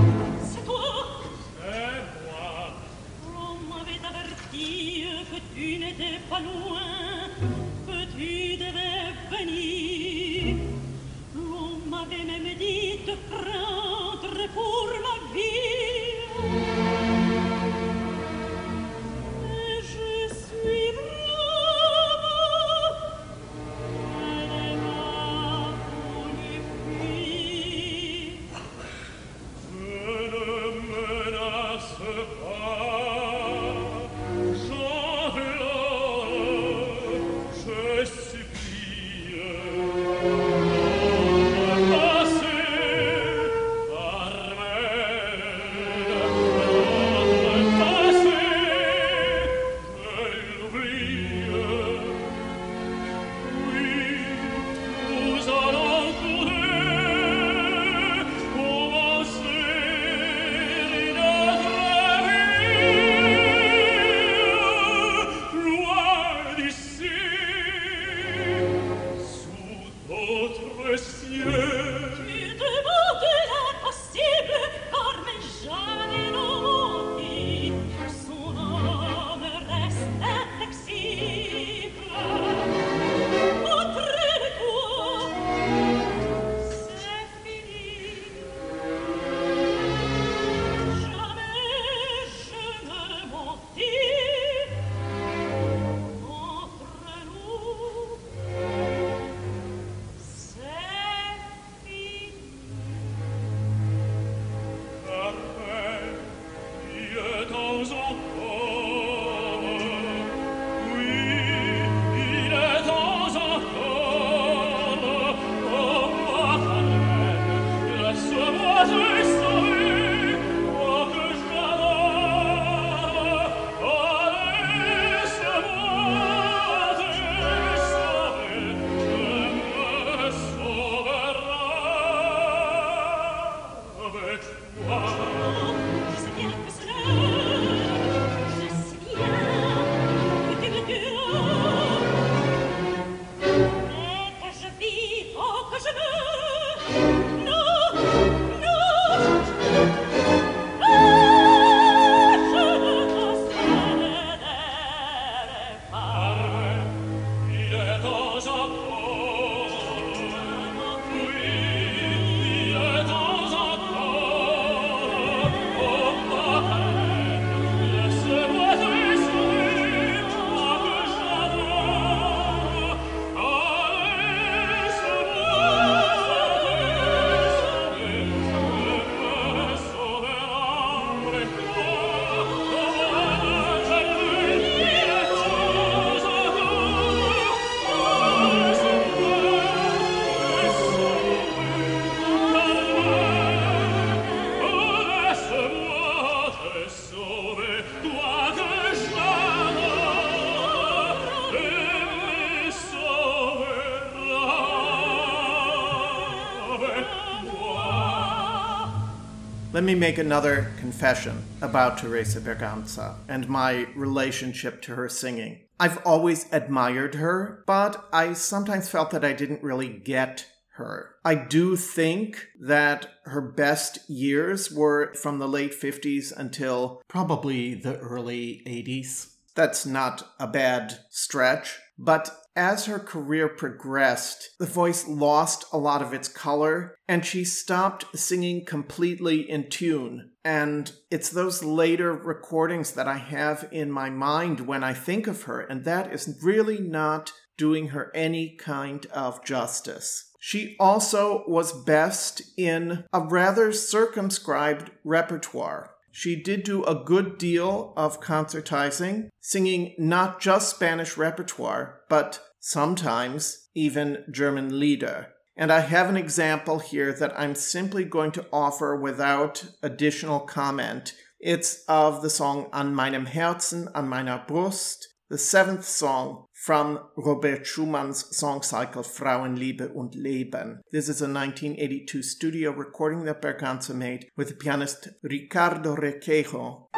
Let 209.81 209.87
me 209.87 209.95
make 209.95 210.19
another 210.19 210.71
confession 210.77 211.43
about 211.63 211.97
Teresa 211.97 212.39
Berganza 212.39 213.15
and 213.29 213.49
my 213.49 213.87
relationship 213.97 214.83
to 214.83 214.95
her 214.95 215.09
singing. 215.09 215.61
I've 215.81 216.05
always 216.05 216.45
admired 216.53 217.15
her, 217.15 217.65
but 217.67 218.07
I 218.13 218.35
sometimes 218.35 218.91
felt 218.91 219.11
that 219.13 219.25
I 219.25 219.33
didn't 219.33 219.63
really 219.63 219.89
get 219.89 220.45
her. 220.75 221.15
I 221.25 221.35
do 221.35 221.77
think 221.77 222.47
that 222.61 223.07
her 223.25 223.41
best 223.41 224.01
years 224.11 224.71
were 224.71 225.15
from 225.15 225.39
the 225.39 225.49
late 225.49 225.73
50s 225.73 226.31
until 226.37 227.01
probably 227.09 227.75
the 227.75 227.97
early 228.01 228.61
80s. 228.67 229.37
That's 229.55 229.87
not 229.87 230.31
a 230.39 230.47
bad 230.47 230.99
stretch, 231.09 231.79
but 231.99 232.31
as 232.61 232.85
her 232.85 232.99
career 232.99 233.49
progressed, 233.49 234.51
the 234.59 234.67
voice 234.67 235.09
lost 235.09 235.65
a 235.73 235.79
lot 235.79 236.03
of 236.03 236.13
its 236.13 236.29
color 236.29 236.95
and 237.09 237.25
she 237.25 237.43
stopped 237.43 238.05
singing 238.15 238.67
completely 238.67 239.51
in 239.51 239.71
tune. 239.71 240.31
And 240.45 240.93
it's 241.11 241.31
those 241.31 241.65
later 241.65 242.13
recordings 242.13 242.93
that 242.93 243.09
I 243.09 243.17
have 243.17 243.67
in 243.73 243.91
my 243.91 244.11
mind 244.11 244.61
when 244.61 244.85
I 244.85 244.93
think 244.93 245.27
of 245.27 245.45
her, 245.45 245.61
and 245.61 245.87
that 245.87 246.13
is 246.13 246.39
really 246.43 246.79
not 246.79 247.33
doing 247.57 247.89
her 247.89 248.13
any 248.15 248.57
kind 248.57 249.07
of 249.07 249.43
justice. 249.43 250.31
She 250.39 250.77
also 250.79 251.45
was 251.49 251.73
best 251.73 252.43
in 252.59 253.05
a 253.11 253.23
rather 253.23 253.73
circumscribed 253.73 254.91
repertoire. 255.03 255.93
She 256.13 256.43
did 256.43 256.65
do 256.65 256.85
a 256.85 256.95
good 256.95 257.39
deal 257.39 257.95
of 257.97 258.21
concertizing, 258.21 259.31
singing 259.41 259.95
not 259.97 260.41
just 260.41 260.69
Spanish 260.69 261.17
repertoire, 261.17 262.01
but 262.09 262.41
sometimes 262.61 263.69
even 263.75 264.25
German 264.31 264.79
Lieder. 264.79 265.29
And 265.57 265.73
I 265.73 265.81
have 265.81 266.09
an 266.09 266.17
example 266.17 266.79
here 266.79 267.13
that 267.13 267.39
I'm 267.39 267.55
simply 267.55 268.05
going 268.05 268.33
to 268.33 268.47
offer 268.53 268.97
without 268.97 269.65
additional 269.83 270.41
comment. 270.41 271.15
It's 271.41 271.85
of 271.89 272.23
the 272.23 272.31
song 272.31 272.69
An 272.73 272.95
meinem 272.95 273.27
Herzen, 273.27 273.89
an 273.95 274.09
meiner 274.09 274.45
Brust, 274.47 275.09
the 275.29 275.39
seventh 275.39 275.85
song 275.85 276.47
from 276.53 276.99
Robert 277.17 277.65
Schumann's 277.65 278.37
song 278.37 278.63
cycle 278.63 279.03
Frauenliebe 279.03 279.95
und 279.95 280.15
Leben. 280.15 280.81
This 280.93 281.09
is 281.09 281.23
a 281.23 281.29
1982 281.29 282.23
studio 282.23 282.73
recording 282.73 283.25
that 283.25 283.41
Berganza 283.41 283.95
made 283.95 284.29
with 284.37 284.59
pianist 284.59 285.09
Ricardo 285.23 285.95
Requejo. 285.95 286.89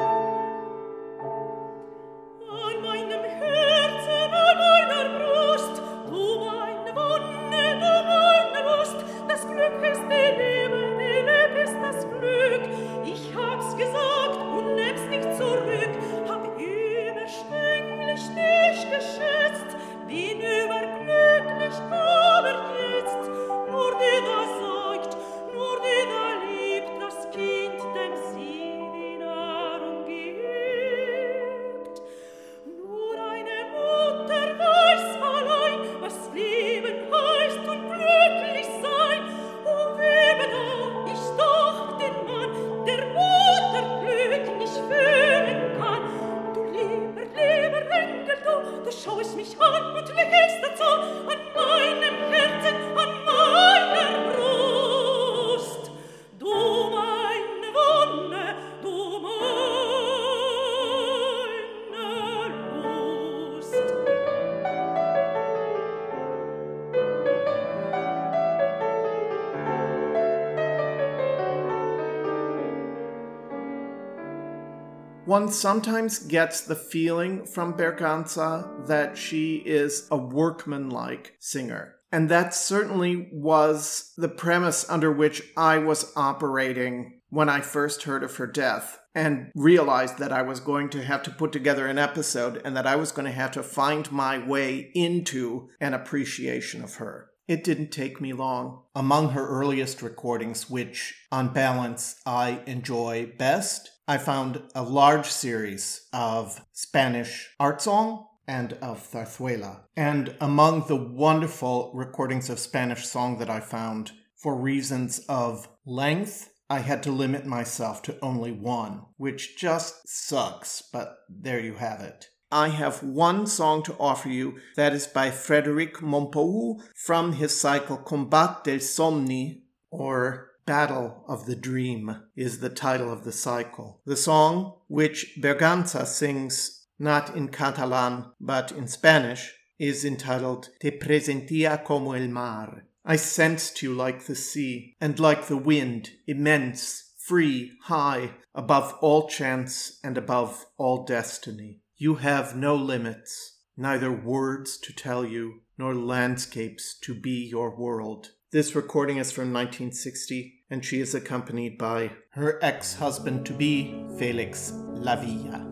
One 75.32 75.48
sometimes 75.48 76.18
gets 76.18 76.60
the 76.60 76.76
feeling 76.76 77.46
from 77.46 77.72
Berganza 77.72 78.86
that 78.86 79.16
she 79.16 79.62
is 79.64 80.06
a 80.10 80.16
workmanlike 80.18 81.36
singer. 81.40 81.94
And 82.12 82.28
that 82.28 82.54
certainly 82.54 83.30
was 83.32 84.12
the 84.18 84.28
premise 84.28 84.84
under 84.90 85.10
which 85.10 85.42
I 85.56 85.78
was 85.78 86.12
operating 86.16 87.20
when 87.30 87.48
I 87.48 87.62
first 87.62 88.02
heard 88.02 88.22
of 88.22 88.36
her 88.36 88.46
death 88.46 88.98
and 89.14 89.50
realized 89.54 90.18
that 90.18 90.32
I 90.34 90.42
was 90.42 90.60
going 90.60 90.90
to 90.90 91.02
have 91.02 91.22
to 91.22 91.30
put 91.30 91.50
together 91.50 91.86
an 91.86 91.96
episode 91.96 92.60
and 92.62 92.76
that 92.76 92.86
I 92.86 92.96
was 92.96 93.10
going 93.10 93.24
to 93.24 93.32
have 93.32 93.52
to 93.52 93.62
find 93.62 94.12
my 94.12 94.36
way 94.36 94.90
into 94.94 95.70
an 95.80 95.94
appreciation 95.94 96.84
of 96.84 96.96
her. 96.96 97.30
It 97.48 97.64
didn't 97.64 97.90
take 97.90 98.20
me 98.20 98.34
long. 98.34 98.82
Among 98.94 99.30
her 99.30 99.48
earliest 99.48 100.02
recordings, 100.02 100.68
which 100.68 101.14
on 101.32 101.54
balance 101.54 102.20
I 102.26 102.60
enjoy 102.66 103.32
best, 103.38 103.88
I 104.08 104.18
found 104.18 104.62
a 104.74 104.82
large 104.82 105.26
series 105.26 106.08
of 106.12 106.60
Spanish 106.72 107.50
art 107.60 107.80
song 107.80 108.26
and 108.48 108.72
of 108.74 109.08
zarzuela. 109.08 109.82
And 109.96 110.36
among 110.40 110.88
the 110.88 110.96
wonderful 110.96 111.92
recordings 111.94 112.50
of 112.50 112.58
Spanish 112.58 113.06
song 113.06 113.38
that 113.38 113.48
I 113.48 113.60
found, 113.60 114.12
for 114.36 114.56
reasons 114.56 115.20
of 115.28 115.68
length, 115.86 116.50
I 116.68 116.80
had 116.80 117.02
to 117.04 117.12
limit 117.12 117.46
myself 117.46 118.02
to 118.02 118.18
only 118.20 118.50
one, 118.50 119.02
which 119.18 119.56
just 119.56 120.08
sucks, 120.08 120.82
but 120.92 121.18
there 121.28 121.60
you 121.60 121.74
have 121.74 122.00
it. 122.00 122.26
I 122.50 122.68
have 122.68 123.02
one 123.02 123.46
song 123.46 123.82
to 123.84 123.96
offer 124.00 124.28
you 124.28 124.58
that 124.76 124.92
is 124.92 125.06
by 125.06 125.30
Frédéric 125.30 126.02
Mompou 126.02 126.82
from 126.94 127.34
his 127.34 127.58
cycle 127.58 127.98
Combat 127.98 128.64
del 128.64 128.78
Somni, 128.78 129.62
or 129.90 130.51
Battle 130.64 131.24
of 131.26 131.46
the 131.46 131.56
Dream 131.56 132.22
is 132.36 132.60
the 132.60 132.70
title 132.70 133.12
of 133.12 133.24
the 133.24 133.32
cycle. 133.32 134.00
The 134.04 134.16
song, 134.16 134.74
which 134.86 135.36
Berganza 135.40 136.06
sings 136.06 136.86
not 136.98 137.34
in 137.36 137.48
Catalan 137.48 138.32
but 138.40 138.70
in 138.70 138.86
Spanish, 138.86 139.54
is 139.78 140.04
entitled 140.04 140.68
Te 140.80 140.92
presentía 140.92 141.84
como 141.84 142.12
el 142.12 142.28
mar. 142.28 142.84
I 143.04 143.16
sensed 143.16 143.82
you 143.82 143.92
like 143.92 144.26
the 144.26 144.36
sea, 144.36 144.94
and 145.00 145.18
like 145.18 145.46
the 145.46 145.56
wind, 145.56 146.10
immense, 146.28 147.12
free, 147.18 147.72
high, 147.82 148.34
above 148.54 148.94
all 149.00 149.28
chance 149.28 149.98
and 150.04 150.16
above 150.16 150.66
all 150.76 151.04
destiny. 151.04 151.80
You 151.96 152.16
have 152.16 152.54
no 152.54 152.76
limits, 152.76 153.58
neither 153.76 154.12
words 154.12 154.78
to 154.78 154.92
tell 154.92 155.24
you, 155.24 155.62
nor 155.76 155.94
landscapes 155.94 156.96
to 157.00 157.14
be 157.14 157.48
your 157.48 157.76
world. 157.76 158.30
This 158.52 158.74
recording 158.74 159.16
is 159.16 159.32
from 159.32 159.50
1960, 159.50 160.64
and 160.68 160.84
she 160.84 161.00
is 161.00 161.14
accompanied 161.14 161.78
by 161.78 162.10
her 162.32 162.62
ex 162.62 162.96
husband 162.96 163.46
to 163.46 163.54
be, 163.54 164.04
Felix 164.18 164.72
Lavilla. 164.92 165.66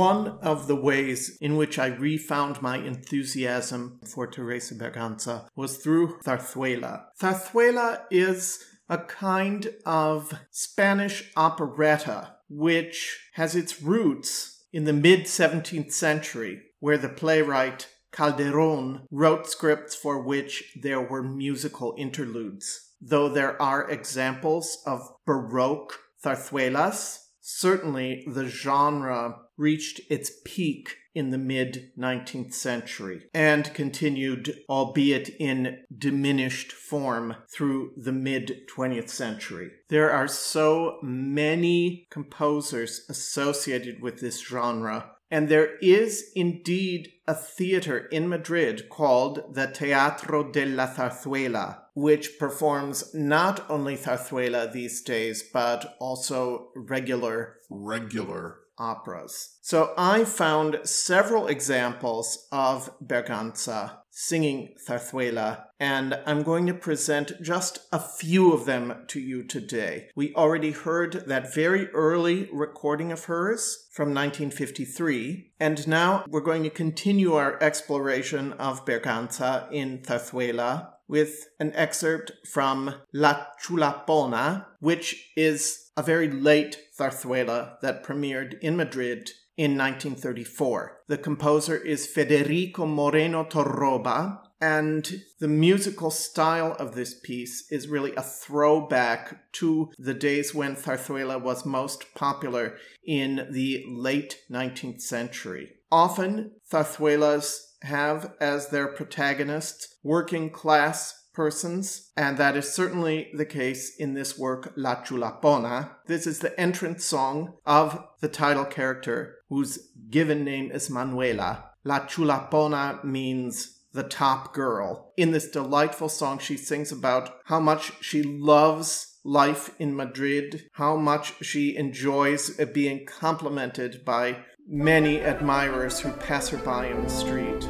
One 0.00 0.38
of 0.40 0.66
the 0.66 0.76
ways 0.76 1.36
in 1.42 1.56
which 1.56 1.78
I 1.78 1.88
refound 1.88 2.62
my 2.62 2.78
enthusiasm 2.78 4.00
for 4.06 4.26
Teresa 4.26 4.74
Berganza 4.74 5.46
was 5.54 5.76
through 5.76 6.20
Zarzuela. 6.24 7.04
Zarzuela 7.20 8.00
is 8.10 8.64
a 8.88 8.96
kind 8.96 9.68
of 9.84 10.32
Spanish 10.50 11.30
operetta 11.36 12.36
which 12.48 13.28
has 13.34 13.54
its 13.54 13.82
roots 13.82 14.64
in 14.72 14.84
the 14.84 14.94
mid 14.94 15.26
17th 15.26 15.92
century, 15.92 16.62
where 16.78 16.96
the 16.96 17.10
playwright 17.10 17.86
Calderon 18.10 19.02
wrote 19.10 19.48
scripts 19.48 19.94
for 19.94 20.22
which 20.22 20.78
there 20.80 21.02
were 21.02 21.22
musical 21.22 21.94
interludes. 21.98 22.94
Though 23.02 23.28
there 23.28 23.60
are 23.60 23.90
examples 23.90 24.82
of 24.86 25.02
Baroque 25.26 25.98
zarzuelas, 26.24 27.18
certainly 27.42 28.24
the 28.26 28.46
genre 28.46 29.36
reached 29.60 30.00
its 30.08 30.32
peak 30.44 30.96
in 31.14 31.30
the 31.30 31.38
mid 31.38 31.92
19th 31.98 32.54
century 32.54 33.22
and 33.34 33.74
continued, 33.74 34.58
albeit 34.68 35.28
in 35.38 35.80
diminished 35.96 36.72
form, 36.72 37.36
through 37.52 37.92
the 37.96 38.12
mid 38.12 38.62
20th 38.74 39.10
century. 39.10 39.70
There 39.88 40.10
are 40.10 40.28
so 40.28 40.98
many 41.02 42.06
composers 42.10 43.04
associated 43.08 44.00
with 44.00 44.20
this 44.20 44.40
genre. 44.40 45.12
And 45.32 45.48
there 45.48 45.76
is 45.78 46.32
indeed 46.34 47.12
a 47.28 47.34
theater 47.34 48.06
in 48.06 48.28
Madrid 48.28 48.88
called 48.88 49.54
the 49.54 49.68
Teatro 49.68 50.50
de 50.50 50.66
la 50.66 50.88
Zarzuela, 50.88 51.82
which 51.94 52.36
performs 52.36 53.14
not 53.14 53.64
only 53.70 53.96
zarzuela 53.96 54.72
these 54.72 55.02
days, 55.02 55.44
but 55.52 55.96
also 56.00 56.70
regular 56.74 57.58
regular 57.70 58.60
operas. 58.80 59.58
So 59.60 59.92
I 59.96 60.24
found 60.24 60.80
several 60.84 61.46
examples 61.46 62.48
of 62.50 62.90
Berganza 63.00 63.98
singing 64.10 64.74
zarzuela, 64.86 65.64
and 65.78 66.18
I'm 66.26 66.42
going 66.42 66.66
to 66.66 66.74
present 66.74 67.40
just 67.40 67.78
a 67.92 67.98
few 67.98 68.52
of 68.52 68.66
them 68.66 69.04
to 69.08 69.20
you 69.20 69.44
today. 69.44 70.08
We 70.14 70.34
already 70.34 70.72
heard 70.72 71.24
that 71.26 71.54
very 71.54 71.88
early 71.90 72.48
recording 72.52 73.12
of 73.12 73.24
hers 73.24 73.88
from 73.92 74.08
1953, 74.08 75.52
and 75.58 75.86
now 75.88 76.24
we're 76.28 76.40
going 76.40 76.64
to 76.64 76.70
continue 76.70 77.34
our 77.34 77.62
exploration 77.62 78.52
of 78.54 78.84
Berganza 78.84 79.70
in 79.72 80.00
zarzuela 80.00 80.90
with 81.10 81.48
an 81.58 81.72
excerpt 81.74 82.30
from 82.46 82.94
La 83.12 83.44
Chulapona, 83.60 84.64
which 84.78 85.32
is 85.36 85.90
a 85.96 86.04
very 86.04 86.30
late 86.30 86.78
zarzuela 86.96 87.80
that 87.82 88.04
premiered 88.04 88.56
in 88.60 88.76
Madrid 88.76 89.28
in 89.56 89.76
1934. 89.76 91.00
The 91.08 91.18
composer 91.18 91.76
is 91.76 92.06
Federico 92.06 92.86
Moreno 92.86 93.42
Torroba, 93.42 94.38
and 94.60 95.22
the 95.40 95.48
musical 95.48 96.12
style 96.12 96.76
of 96.78 96.94
this 96.94 97.18
piece 97.18 97.66
is 97.72 97.88
really 97.88 98.14
a 98.14 98.22
throwback 98.22 99.52
to 99.54 99.90
the 99.98 100.14
days 100.14 100.54
when 100.54 100.76
zarzuela 100.76 101.42
was 101.42 101.66
most 101.66 102.14
popular 102.14 102.76
in 103.04 103.48
the 103.50 103.84
late 103.88 104.38
19th 104.48 105.00
century. 105.00 105.72
Often, 105.90 106.52
zarzuelas 106.70 107.69
have 107.82 108.34
as 108.40 108.68
their 108.68 108.88
protagonists 108.88 109.96
working 110.02 110.50
class 110.50 111.20
persons, 111.32 112.10
and 112.16 112.36
that 112.38 112.56
is 112.56 112.72
certainly 112.72 113.30
the 113.34 113.46
case 113.46 113.96
in 113.96 114.14
this 114.14 114.38
work, 114.38 114.72
La 114.76 115.02
Chulapona. 115.02 115.90
This 116.06 116.26
is 116.26 116.40
the 116.40 116.58
entrance 116.60 117.04
song 117.04 117.54
of 117.64 118.04
the 118.20 118.28
title 118.28 118.64
character, 118.64 119.36
whose 119.48 119.90
given 120.10 120.44
name 120.44 120.70
is 120.72 120.90
Manuela. 120.90 121.70
La 121.84 122.00
Chulapona 122.00 123.02
means 123.04 123.78
the 123.92 124.02
top 124.02 124.52
girl. 124.52 125.12
In 125.16 125.30
this 125.30 125.50
delightful 125.50 126.08
song, 126.08 126.38
she 126.38 126.56
sings 126.56 126.92
about 126.92 127.30
how 127.46 127.60
much 127.60 127.92
she 128.02 128.22
loves 128.22 129.18
life 129.24 129.70
in 129.78 129.94
Madrid, 129.96 130.68
how 130.74 130.96
much 130.96 131.44
she 131.44 131.76
enjoys 131.76 132.50
being 132.72 133.06
complimented 133.06 134.04
by 134.04 134.44
many 134.70 135.18
admirers 135.20 135.98
who 135.98 136.12
pass 136.12 136.48
her 136.48 136.58
by 136.58 136.86
in 136.86 137.02
the 137.02 137.10
street. 137.10 137.68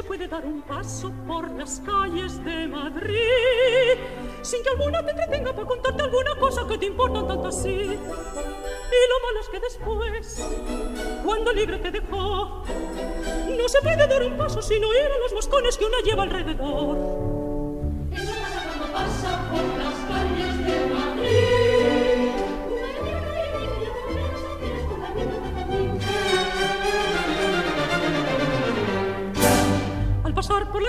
Se 0.00 0.06
puede 0.06 0.28
dar 0.28 0.46
un 0.46 0.62
paso 0.62 1.12
por 1.26 1.50
las 1.50 1.78
calles 1.80 2.42
de 2.42 2.66
Madrid 2.66 3.98
sin 4.40 4.62
que 4.62 4.70
alguna 4.70 5.04
te 5.04 5.10
entretenga 5.10 5.52
para 5.52 5.68
contarte 5.68 6.02
alguna 6.02 6.34
cosa 6.36 6.66
que 6.66 6.78
te 6.78 6.86
importa 6.86 7.26
tanto 7.26 7.48
así. 7.48 7.68
Y 7.68 7.88
lo 7.90 7.96
malo 7.98 9.40
es 9.40 9.48
que 9.50 9.60
después, 9.60 10.48
cuando 11.22 11.52
libre 11.52 11.78
te 11.78 11.90
dejó, 11.90 12.62
no 13.58 13.68
se 13.68 13.82
puede 13.82 14.06
dar 14.06 14.22
un 14.22 14.38
paso 14.38 14.62
sin 14.62 14.82
oír 14.82 15.04
a 15.04 15.18
los 15.18 15.34
moscones 15.34 15.76
que 15.76 15.84
una 15.84 16.00
lleva 16.02 16.22
alrededor. 16.22 17.29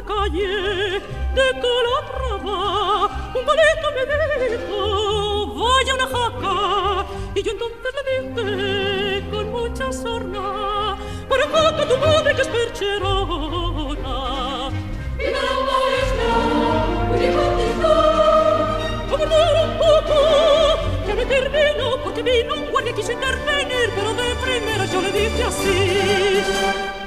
la 0.02 0.08
calle 0.08 1.02
de 1.36 1.47
Calatrava 1.64 2.60
un 3.36 3.43
boleto 3.45 3.88
me 3.95 4.04
dijo 4.47 4.80
vaya 5.56 5.93
una 5.95 6.08
jaca 6.08 6.56
y 7.36 7.43
yo 7.43 7.52
entonces 7.52 7.91
le 7.95 8.02
dije 8.22 9.30
con 9.30 9.52
mucha 9.52 9.91
sorna 9.91 10.97
para 11.30 11.43
jaca 11.43 11.88
tu 11.88 11.97
madre 11.97 12.36
que 12.36 12.41
es 12.41 12.47
percherona 12.47 14.18
y 15.20 15.24
me 15.24 15.41
la 15.47 15.56
maestra 15.70 16.32
y 17.22 17.28
contestó 17.38 17.95
como 19.10 19.26
no 19.26 19.36
un 19.64 19.74
poco 19.78 20.18
que 21.06 21.14
me 21.14 21.26
termino 21.26 21.86
porque 22.04 22.22
vino 22.24 22.54
un 22.56 22.72
guardia 22.72 22.93
quiso 22.93 23.12
intervenir 23.12 23.91
pero 23.95 24.14
de 24.14 24.36
primera 24.43 24.86
yo 24.86 25.02
le 25.02 25.12
dije 25.12 25.43
así 25.43 27.01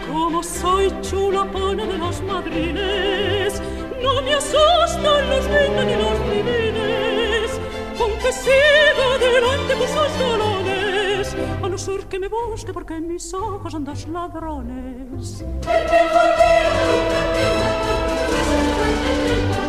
soy 0.45 0.93
chulapona 1.01 1.87
de 1.87 1.99
los 1.99 2.23
madrines, 2.23 3.61
no 4.03 4.21
me 4.23 4.35
asustan 4.35 5.31
los 5.31 5.49
ventas 5.49 5.87
ni 5.87 5.95
los 5.97 6.21
divines, 6.31 7.61
aunque 7.99 8.33
siga 8.33 9.19
delante 9.19 9.77
por 9.77 9.89
sus 9.89 10.19
dolores, 10.19 11.37
a 11.63 11.69
no 11.69 11.79
ser 11.79 12.07
que 12.07 12.19
me 12.19 12.29
busque 12.29 12.73
porque 12.73 12.97
en 12.97 13.09
mis 13.09 13.33
ojos 13.33 13.75
andan 13.75 13.97
ladrones. 14.13 15.45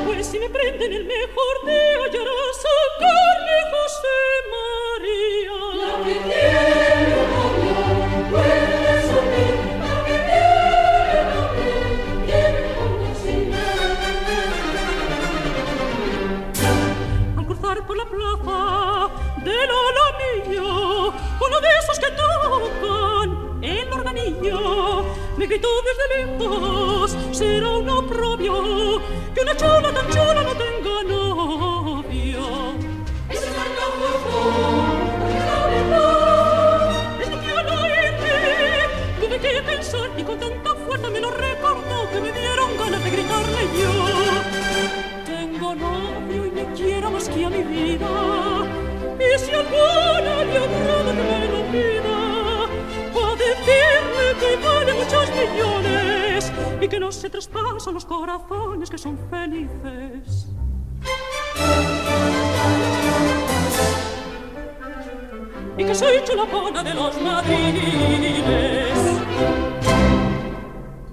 Pues 0.06 0.28
si 0.28 0.40
me 0.40 0.50
prenden 0.50 0.94
el 0.94 1.06
mejor 1.06 1.66
día, 1.66 1.98
hallarás 2.06 2.58
sacarme 2.66 3.58
José 3.72 4.18
María. 4.54 5.58
La 5.80 6.85
me 25.46 25.50
gritó 25.50 25.70
desde 25.84 26.26
lejos, 26.26 27.18
será 27.32 27.70
un 27.70 27.88
oprobio 27.88 29.00
que 29.34 29.42
una 29.42 29.56
chula 29.56 29.94
tan 29.94 30.10
chula 30.10 30.44
no 30.44 30.56
tenga 30.56 31.04
novio. 31.04 32.74
Es 33.30 33.42
tuve 39.22 39.40
que 39.40 39.62
pensar 39.62 40.10
y 40.18 40.24
con 40.24 40.40
tanta 40.40 40.74
fuerza 40.74 41.10
me 41.12 41.20
lo 41.20 41.30
recordó 41.30 42.10
que 42.12 42.22
me 42.22 42.32
dieron 42.32 42.78
ganas 42.80 43.04
de 43.04 43.12
gritarle 43.12 43.62
yo. 43.80 43.92
Tengo 45.26 45.76
novio 45.76 46.46
y 46.48 46.52
me 46.52 46.74
quiero 46.74 47.12
más 47.12 47.30
que 47.30 47.46
a 47.46 47.50
mi 47.52 47.62
vida. 47.62 48.10
Y 49.20 49.40
si 49.40 49.52
alguna 49.52 50.44
le 50.44 50.95
y 56.82 56.88
que 56.88 57.00
no 57.00 57.12
se 57.12 57.30
traspasan 57.30 57.94
los 57.94 58.06
corazones 58.06 58.90
que 58.90 58.98
son 58.98 59.18
felices. 59.30 60.48
Y 65.78 65.84
que 65.84 65.96
soy 65.96 66.24
chulapona 66.24 66.84
de 66.84 66.94
los 66.94 67.20
madriles. 67.22 68.96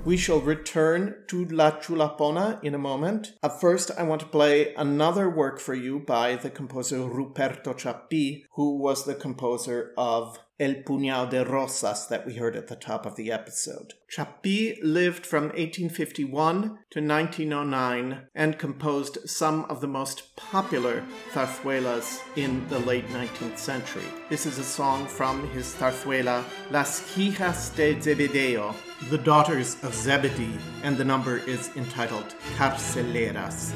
We 0.04 0.16
shall 0.16 0.40
return 0.40 1.14
to 1.28 1.44
La 1.46 1.78
Chulapona 1.78 2.62
in 2.64 2.74
a 2.74 2.78
moment. 2.78 3.34
At 3.42 3.60
first, 3.60 3.92
I 3.96 4.02
want 4.02 4.20
to 4.20 4.26
play 4.26 4.74
another 4.74 5.30
work 5.30 5.60
for 5.60 5.74
you 5.74 6.00
by 6.00 6.34
the 6.34 6.50
composer 6.50 6.98
Ruperto 6.98 7.72
Chapí, 7.72 8.42
who 8.56 8.78
was 8.78 9.04
the 9.04 9.14
composer 9.14 9.92
of 9.96 10.40
El 10.58 10.82
Puñal 10.82 11.30
de 11.30 11.44
Rosas 11.44 12.06
that 12.06 12.26
we 12.26 12.34
heard 12.34 12.54
at 12.56 12.68
the 12.68 12.76
top 12.76 13.06
of 13.06 13.16
the 13.16 13.32
episode. 13.32 13.94
Chapí 14.14 14.78
lived 14.82 15.24
from 15.24 15.44
1851 15.44 16.62
to 16.90 17.00
1909 17.00 18.26
and 18.34 18.58
composed 18.58 19.28
some 19.28 19.64
of 19.64 19.80
the 19.80 19.88
most 19.88 20.36
popular 20.36 21.04
zarzuelas 21.32 22.20
in 22.36 22.68
the 22.68 22.78
late 22.80 23.08
19th 23.08 23.58
century. 23.58 24.04
This 24.28 24.46
is 24.46 24.58
a 24.58 24.64
song 24.64 25.06
from 25.06 25.48
his 25.50 25.74
zarzuela 25.74 26.44
Las 26.70 27.00
Hijas 27.14 27.74
de 27.74 27.94
Zebedeo, 27.94 28.74
the 29.10 29.18
daughters 29.18 29.82
of 29.82 29.94
Zebedee, 29.94 30.58
and 30.82 30.96
the 30.96 31.04
number 31.04 31.38
is 31.38 31.70
entitled 31.76 32.34
Carceleras. 32.56 33.72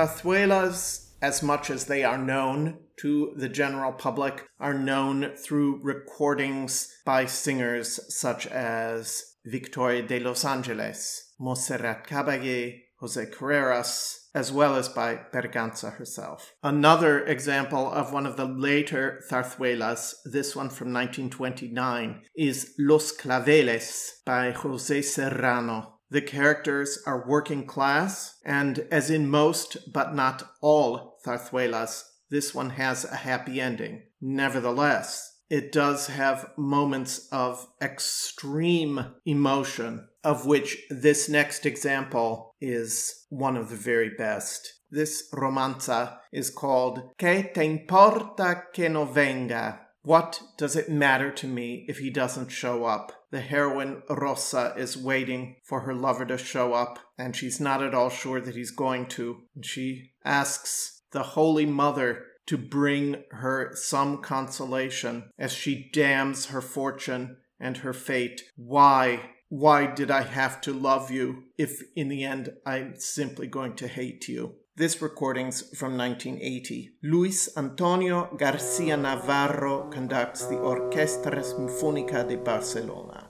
Zarzuelas, 0.00 1.10
as 1.20 1.42
much 1.42 1.68
as 1.68 1.84
they 1.84 2.04
are 2.04 2.16
known 2.16 2.78
to 2.96 3.34
the 3.36 3.50
general 3.50 3.92
public, 3.92 4.46
are 4.58 4.72
known 4.72 5.32
through 5.36 5.80
recordings 5.82 6.90
by 7.04 7.26
singers 7.26 8.00
such 8.08 8.46
as 8.46 9.36
Victoria 9.44 10.02
de 10.02 10.18
Los 10.18 10.42
Angeles, 10.42 11.34
Montserrat 11.38 12.06
Caballé, 12.06 12.80
Jose 13.00 13.26
Carreras, 13.26 14.28
as 14.34 14.50
well 14.50 14.74
as 14.74 14.88
by 14.88 15.20
Berganza 15.34 15.92
herself. 15.92 16.54
Another 16.62 17.26
example 17.26 17.90
of 17.90 18.10
one 18.10 18.24
of 18.24 18.38
the 18.38 18.46
later 18.46 19.22
zarzuelas, 19.30 20.14
this 20.24 20.56
one 20.56 20.70
from 20.70 20.94
1929, 20.94 22.22
is 22.34 22.72
Los 22.78 23.12
Claveles 23.12 24.22
by 24.24 24.52
Jose 24.52 25.02
Serrano. 25.02 25.99
The 26.10 26.22
characters 26.22 26.98
are 27.06 27.26
working 27.26 27.66
class, 27.66 28.36
and 28.44 28.80
as 28.90 29.10
in 29.10 29.30
most, 29.30 29.92
but 29.92 30.14
not 30.14 30.42
all, 30.60 31.18
zarzuelas, 31.24 32.02
this 32.30 32.54
one 32.54 32.70
has 32.70 33.04
a 33.04 33.16
happy 33.16 33.60
ending. 33.60 34.02
Nevertheless, 34.20 35.38
it 35.48 35.72
does 35.72 36.06
have 36.06 36.50
moments 36.56 37.28
of 37.32 37.66
extreme 37.80 39.04
emotion, 39.24 40.08
of 40.22 40.46
which 40.46 40.78
this 40.90 41.28
next 41.28 41.66
example 41.66 42.54
is 42.60 43.26
one 43.30 43.56
of 43.56 43.68
the 43.68 43.76
very 43.76 44.10
best. 44.10 44.80
This 44.90 45.28
romanza 45.32 46.18
is 46.32 46.50
called 46.50 47.10
Que 47.18 47.50
te 47.54 47.64
importa 47.64 48.64
que 48.72 48.88
no 48.88 49.04
venga? 49.04 49.80
What 50.02 50.42
does 50.56 50.76
it 50.76 50.88
matter 50.88 51.30
to 51.30 51.46
me 51.46 51.84
if 51.88 51.98
he 51.98 52.10
doesn't 52.10 52.48
show 52.48 52.84
up? 52.84 53.12
The 53.30 53.40
heroine 53.40 54.02
Rosa 54.08 54.74
is 54.76 54.96
waiting 54.96 55.56
for 55.62 55.80
her 55.80 55.94
lover 55.94 56.24
to 56.24 56.38
show 56.38 56.72
up, 56.72 56.98
and 57.18 57.36
she's 57.36 57.60
not 57.60 57.82
at 57.82 57.94
all 57.94 58.08
sure 58.08 58.40
that 58.40 58.56
he's 58.56 58.70
going 58.70 59.06
to. 59.08 59.42
And 59.54 59.64
she 59.64 60.12
asks 60.24 61.02
the 61.12 61.22
Holy 61.22 61.66
Mother 61.66 62.24
to 62.46 62.56
bring 62.56 63.22
her 63.30 63.72
some 63.74 64.22
consolation 64.22 65.30
as 65.38 65.52
she 65.52 65.90
damns 65.92 66.46
her 66.46 66.62
fortune 66.62 67.36
and 67.60 67.78
her 67.78 67.92
fate. 67.92 68.42
Why? 68.56 69.30
Why 69.48 69.86
did 69.86 70.10
I 70.10 70.22
have 70.22 70.60
to 70.62 70.72
love 70.72 71.10
you 71.10 71.44
if 71.58 71.82
in 71.94 72.08
the 72.08 72.24
end 72.24 72.50
I'm 72.64 72.94
simply 72.96 73.46
going 73.46 73.76
to 73.76 73.88
hate 73.88 74.28
you? 74.28 74.54
This 74.80 75.02
recording's 75.02 75.60
from 75.76 75.98
1980. 75.98 76.92
Luis 77.02 77.54
Antonio 77.54 78.34
Garcia 78.38 78.96
Navarro 78.96 79.90
conducts 79.90 80.46
the 80.46 80.54
Orquestra 80.54 81.42
Sinfónica 81.42 82.26
de 82.26 82.36
Barcelona. 82.38 83.29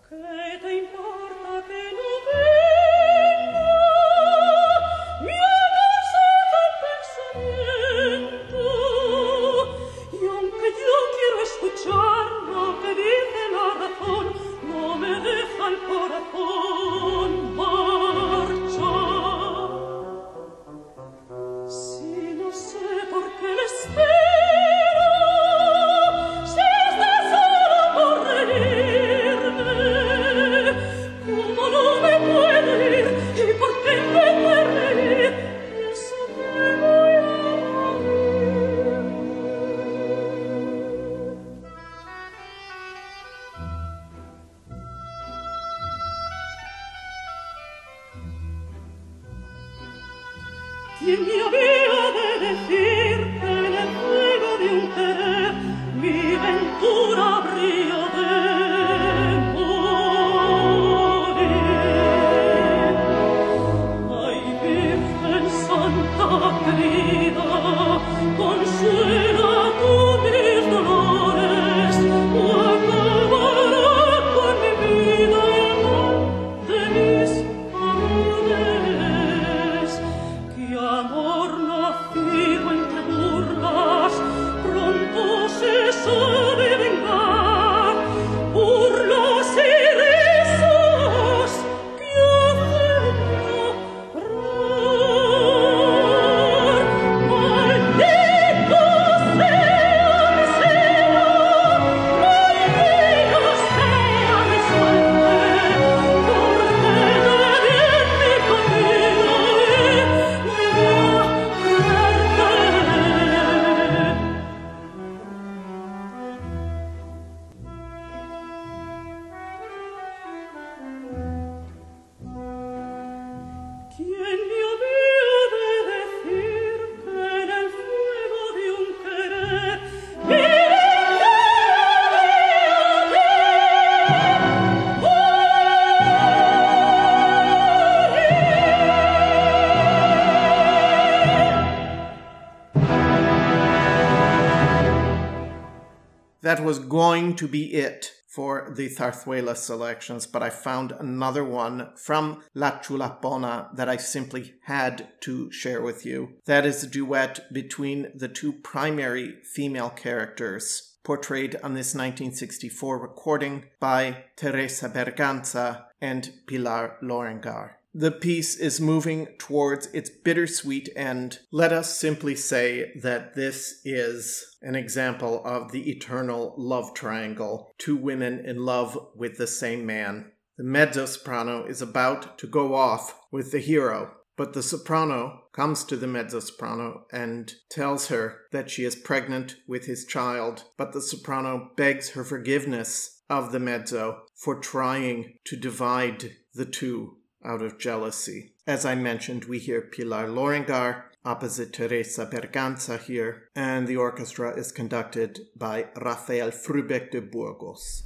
That 146.51 146.65
was 146.65 146.81
going 146.81 147.37
to 147.37 147.47
be 147.47 147.75
it 147.75 148.11
for 148.27 148.73
the 148.77 148.89
Zarzuela 148.89 149.57
selections, 149.57 150.27
but 150.27 150.43
I 150.43 150.51
found 150.51 150.91
another 150.91 151.45
one 151.45 151.91
from 151.95 152.43
La 152.55 152.81
Chulapona 152.81 153.73
that 153.77 153.89
I 153.89 153.97
simply 153.97 154.55
had 154.65 155.11
to 155.21 155.53
share 155.53 155.81
with 155.81 156.05
you. 156.05 156.31
That 156.47 156.67
is 156.67 156.83
a 156.83 156.89
duet 156.89 157.53
between 157.53 158.11
the 158.17 158.27
two 158.27 158.53
primary 158.53 159.37
female 159.55 159.91
characters 159.91 160.97
portrayed 161.05 161.55
on 161.63 161.75
this 161.75 161.95
1964 161.95 162.99
recording 162.99 163.67
by 163.79 164.25
Teresa 164.35 164.89
Berganza 164.89 165.85
and 166.01 166.33
Pilar 166.49 166.97
Lorengar. 167.01 167.75
The 167.93 168.13
piece 168.13 168.57
is 168.57 168.81
moving 168.81 169.27
towards 169.39 169.87
its 169.89 170.11
bittersweet 170.11 170.89
end. 170.95 171.41
Let 171.51 171.73
us 171.73 171.99
simply 171.99 172.37
say 172.37 172.93
that 173.03 173.35
this 173.35 173.81
is 173.85 174.57
an 174.63 174.77
example 174.77 175.43
of 175.45 175.73
the 175.73 175.91
eternal 175.91 176.55
love 176.57 176.95
triangle 176.95 177.73
two 177.79 177.97
women 177.97 178.45
in 178.45 178.65
love 178.65 178.97
with 179.17 179.39
the 179.39 179.49
same 179.49 179.85
man. 179.85 180.31
The 180.57 180.65
mezzo 180.65 181.07
soprano 181.07 181.65
is 181.65 181.83
about 181.83 182.39
to 182.39 182.47
go 182.47 182.75
off 182.77 183.19
with 183.33 183.51
the 183.51 183.59
hero, 183.59 184.15
but 184.37 184.53
the 184.53 184.63
soprano 184.63 185.41
comes 185.53 185.83
to 185.85 185.97
the 185.97 186.07
mezzo 186.07 186.39
soprano 186.39 187.07
and 187.13 187.53
tells 187.71 188.07
her 188.07 188.43
that 188.53 188.71
she 188.71 188.85
is 188.85 188.95
pregnant 188.95 189.57
with 189.67 189.87
his 189.87 190.05
child, 190.05 190.65
but 190.77 190.93
the 190.93 191.03
soprano 191.03 191.71
begs 191.77 192.11
her 192.11 192.23
forgiveness 192.23 193.23
of 193.29 193.51
the 193.51 193.59
mezzo 193.59 194.23
for 194.37 194.61
trying 194.61 195.35
to 195.45 195.57
divide 195.57 196.37
the 196.55 196.67
two 196.67 197.17
out 197.45 197.63
of 197.63 197.79
jealousy. 197.79 198.53
As 198.67 198.85
I 198.85 198.95
mentioned, 198.95 199.45
we 199.47 199.59
hear 199.59 199.81
Pilar 199.81 200.29
Lorengar 200.29 201.05
opposite 201.25 201.73
Teresa 201.73 202.27
Berganza 202.27 202.99
here, 202.99 203.49
and 203.55 203.87
the 203.87 203.97
orchestra 203.97 204.57
is 204.57 204.73
conducted 204.73 205.41
by 205.55 205.89
Rafael 205.97 206.51
Frühbeck 206.51 207.11
de 207.11 207.21
Burgos. 207.21 208.05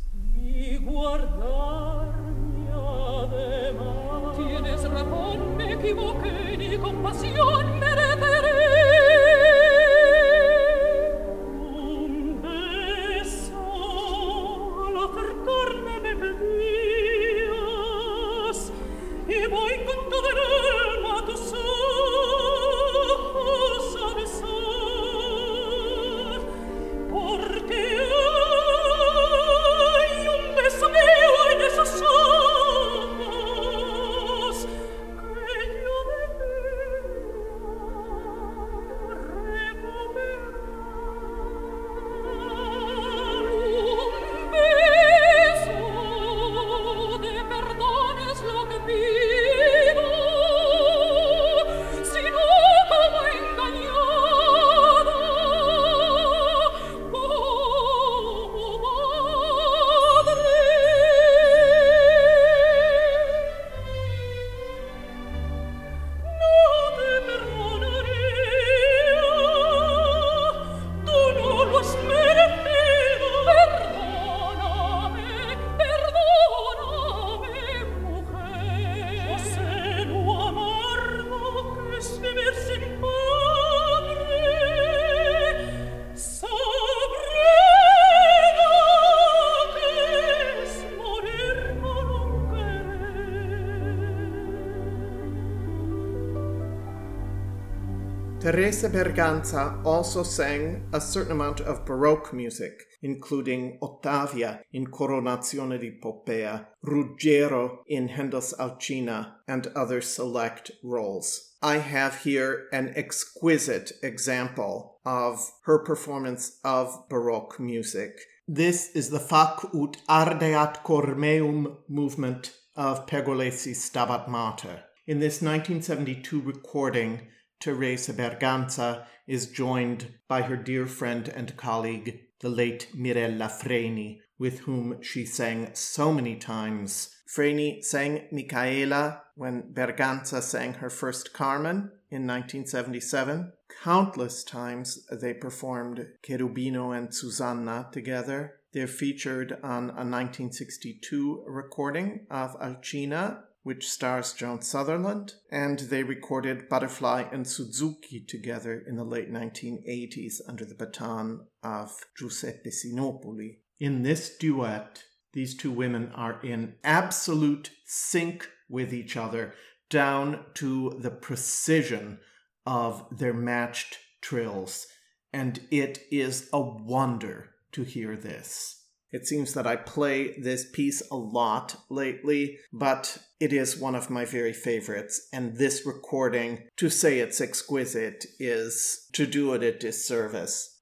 Teresa 98.75 98.91
Berganza 98.91 99.87
also 99.87 100.25
sang 100.25 100.89
a 100.93 101.01
certain 101.01 101.31
amount 101.31 101.61
of 101.61 101.85
Baroque 101.85 102.33
music, 102.33 102.83
including 103.03 103.79
Ottavia 103.81 104.65
in 104.73 104.89
Coronazione 104.89 105.79
di 105.79 105.93
Poppea, 105.93 106.67
Ruggiero 106.83 107.85
in 107.87 108.09
Handel's 108.09 108.53
Alcina, 108.59 109.37
and 109.47 109.69
other 109.77 110.01
select 110.01 110.73
roles. 110.83 111.53
I 111.63 111.77
have 111.77 112.23
here 112.25 112.67
an 112.73 112.93
exquisite 112.97 113.93
example 114.03 114.99
of 115.05 115.53
her 115.67 115.79
performance 115.79 116.59
of 116.65 117.09
Baroque 117.09 117.61
music. 117.61 118.19
This 118.49 118.91
is 118.97 119.11
the 119.11 119.21
Fac 119.21 119.73
ut 119.73 119.99
ardeat 120.09 120.83
cor 120.83 121.15
meum 121.15 121.77
movement 121.89 122.51
of 122.75 123.07
Pergolesi's 123.07 123.89
Stabat 123.89 124.27
Mater. 124.29 124.83
In 125.07 125.21
this 125.21 125.41
1972 125.41 126.41
recording, 126.41 127.29
Teresa 127.65 128.13
Berganza 128.13 129.07
is 129.27 129.47
joined 129.47 130.13
by 130.29 130.43
her 130.43 130.55
dear 130.55 130.85
friend 130.85 131.27
and 131.29 131.57
colleague, 131.57 132.21
the 132.41 132.51
late 132.51 132.89
Mirella 132.93 133.49
Freni, 133.49 134.21
with 134.39 134.59
whom 134.59 135.01
she 135.01 135.25
sang 135.25 135.71
so 135.73 136.13
many 136.13 136.37
times. 136.37 137.17
Freni 137.27 137.83
sang 137.83 138.29
Micaela 138.31 139.23
when 139.35 139.73
Berganza 139.73 140.43
sang 140.43 140.75
her 140.75 140.91
first 140.91 141.33
Carmen 141.33 141.91
in 142.11 142.27
1977. 142.27 143.55
Countless 143.83 144.45
times 144.45 145.07
they 145.11 145.33
performed 145.33 146.07
Cherubino 146.23 146.95
and 146.95 147.15
Susanna 147.15 147.89
together. 147.93 148.57
They're 148.75 148.87
featured 148.87 149.53
on 149.63 149.85
a 149.85 150.05
1962 150.05 151.45
recording 151.47 152.27
of 152.31 152.61
Alcina, 152.61 153.45
which 153.65 153.91
stars 153.91 154.35
Joan 154.35 154.61
Sutherland, 154.61 155.35
and 155.51 155.81
they 155.81 156.03
recorded 156.03 156.69
Butterfly 156.69 157.25
and 157.33 157.49
Suzuki 157.49 158.21
together 158.21 158.85
in 158.87 158.97
the 158.97 159.05
late 159.05 159.33
1980s 159.33 160.35
under 160.47 160.65
the 160.65 160.75
baton 160.75 161.47
of 161.63 161.99
Giuseppe 162.17 162.71
Sinopoli. 162.71 163.57
In 163.81 164.03
this 164.03 164.37
duet, 164.37 165.03
these 165.33 165.57
two 165.57 165.73
women 165.73 166.13
are 166.15 166.41
in 166.43 166.75
absolute 166.85 167.71
sync 167.87 168.49
with 168.69 168.93
each 168.93 169.17
other, 169.17 169.55
down 169.89 170.45
to 170.55 170.97
the 170.99 171.11
precision 171.11 172.19
of 172.67 173.07
their 173.11 173.35
matched 173.35 173.99
trills. 174.21 174.87
And 175.33 175.61
it 175.71 176.01
is 176.11 176.49
a 176.53 176.61
wonder 176.61 177.51
to 177.73 177.83
hear 177.83 178.15
this. 178.15 178.84
It 179.15 179.29
seems 179.29 179.55
that 179.55 179.65
I 179.65 179.77
play 179.77 180.35
this 180.37 180.69
piece 180.69 181.01
a 181.09 181.15
lot 181.15 181.77
lately, 181.89 182.59
but 182.73 183.17
it 183.39 183.53
is 183.53 183.79
one 183.79 183.95
of 183.95 184.11
my 184.11 184.25
very 184.25 184.53
favorites. 184.53 185.29
And 185.33 185.57
this 185.57 185.87
recording, 185.87 186.65
to 186.79 186.91
say 186.91 187.21
it's 187.21 187.41
exquisite, 187.41 188.27
is 188.41 189.09
to 189.13 189.25
do 189.25 189.55
it 189.55 189.63
a 189.63 189.71
disservice. 189.71 190.74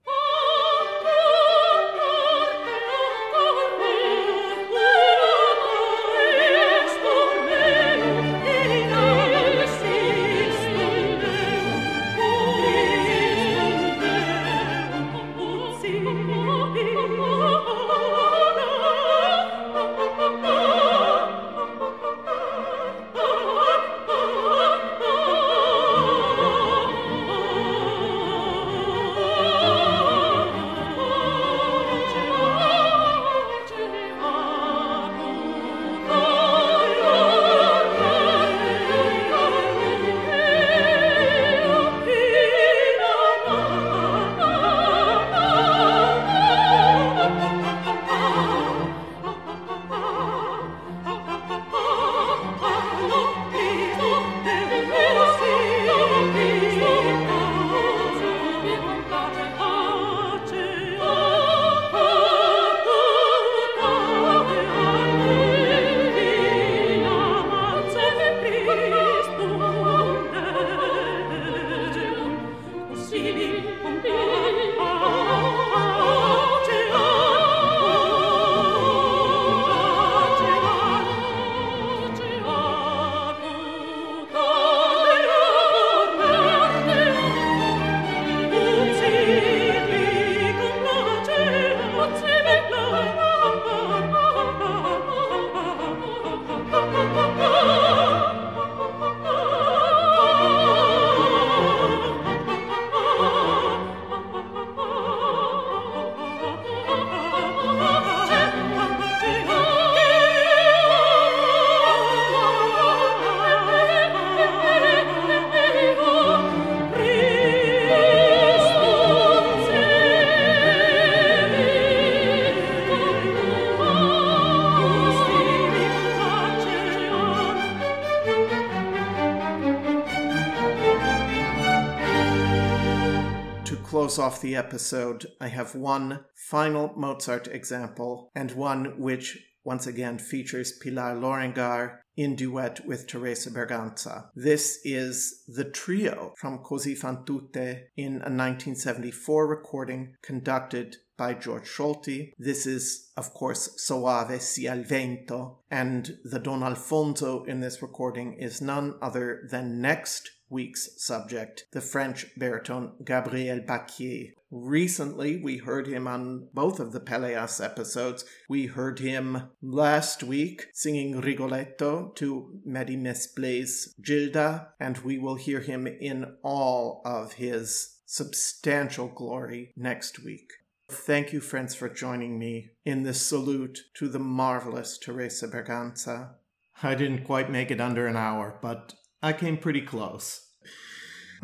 Close 134.02 134.18
off 134.18 134.40
the 134.40 134.56
episode, 134.56 135.24
I 135.40 135.46
have 135.46 135.76
one 135.76 136.24
final 136.34 136.92
Mozart 136.96 137.46
example 137.46 138.32
and 138.34 138.50
one 138.50 138.98
which 138.98 139.38
once 139.62 139.86
again 139.86 140.18
features 140.18 140.72
Pilar 140.72 141.14
Lorengar 141.14 141.98
in 142.16 142.34
duet 142.34 142.84
with 142.84 143.06
Teresa 143.06 143.52
Berganza. 143.52 144.24
This 144.34 144.80
is 144.82 145.44
the 145.46 145.62
trio 145.62 146.34
from 146.36 146.64
Così 146.64 146.98
fan 146.98 147.24
tutte 147.24 147.90
in 147.96 148.14
a 148.14 148.26
1974 148.26 149.46
recording 149.46 150.16
conducted 150.20 150.96
by 151.16 151.34
George 151.34 151.68
Solti. 151.68 152.32
This 152.36 152.66
is, 152.66 153.12
of 153.16 153.32
course, 153.32 153.70
Soave 153.76 154.42
sia 154.42 154.72
il 154.72 154.82
vento, 154.82 155.60
and 155.70 156.18
the 156.24 156.40
Don 156.40 156.64
Alfonso 156.64 157.44
in 157.44 157.60
this 157.60 157.80
recording 157.80 158.34
is 158.34 158.60
none 158.60 158.94
other 159.00 159.46
than 159.48 159.80
next 159.80 160.28
week's 160.52 161.02
subject, 161.02 161.66
the 161.72 161.80
French 161.80 162.26
baritone 162.36 162.92
Gabriel 163.04 163.60
Bacquier. 163.60 164.34
Recently, 164.50 165.42
we 165.42 165.56
heard 165.56 165.86
him 165.86 166.06
on 166.06 166.48
both 166.52 166.78
of 166.78 166.92
the 166.92 167.00
Pelléas 167.00 167.64
episodes. 167.64 168.26
We 168.50 168.66
heard 168.66 168.98
him 168.98 169.50
last 169.62 170.22
week 170.22 170.66
singing 170.74 171.20
Rigoletto 171.20 172.12
to 172.16 172.60
Mady 172.68 173.00
Mesplé's 173.00 173.94
Gilda, 174.02 174.68
and 174.78 174.98
we 174.98 175.18
will 175.18 175.36
hear 175.36 175.60
him 175.60 175.86
in 175.86 176.36
all 176.42 177.00
of 177.06 177.32
his 177.32 178.00
substantial 178.04 179.08
glory 179.08 179.72
next 179.74 180.22
week. 180.22 180.52
Thank 180.90 181.32
you, 181.32 181.40
friends, 181.40 181.74
for 181.74 181.88
joining 181.88 182.38
me 182.38 182.72
in 182.84 183.04
this 183.04 183.22
salute 183.22 183.84
to 183.94 184.06
the 184.06 184.18
marvelous 184.18 184.98
Teresa 184.98 185.48
Berganza. 185.48 186.34
I 186.82 186.94
didn't 186.94 187.24
quite 187.24 187.50
make 187.50 187.70
it 187.70 187.80
under 187.80 188.06
an 188.06 188.16
hour, 188.16 188.58
but 188.60 188.92
I 189.24 189.32
came 189.32 189.56
pretty 189.56 189.82
close. 189.82 190.48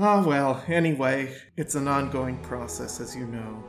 Ah, 0.00 0.24
well, 0.26 0.64
anyway, 0.66 1.36
it's 1.56 1.76
an 1.76 1.86
ongoing 1.86 2.38
process, 2.38 3.00
as 3.00 3.14
you 3.14 3.26
know. 3.26 3.64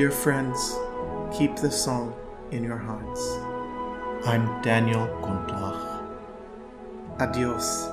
Dear 0.00 0.10
friends, 0.10 0.78
keep 1.30 1.56
this 1.56 1.84
song 1.84 2.14
in 2.52 2.64
your 2.64 2.78
hearts. 2.78 3.20
I'm 4.24 4.62
Daniel 4.62 5.06
Gundlach. 5.20 6.00
Adios, 7.20 7.86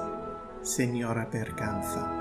Senora 0.61 1.27
Berganza. 1.29 2.16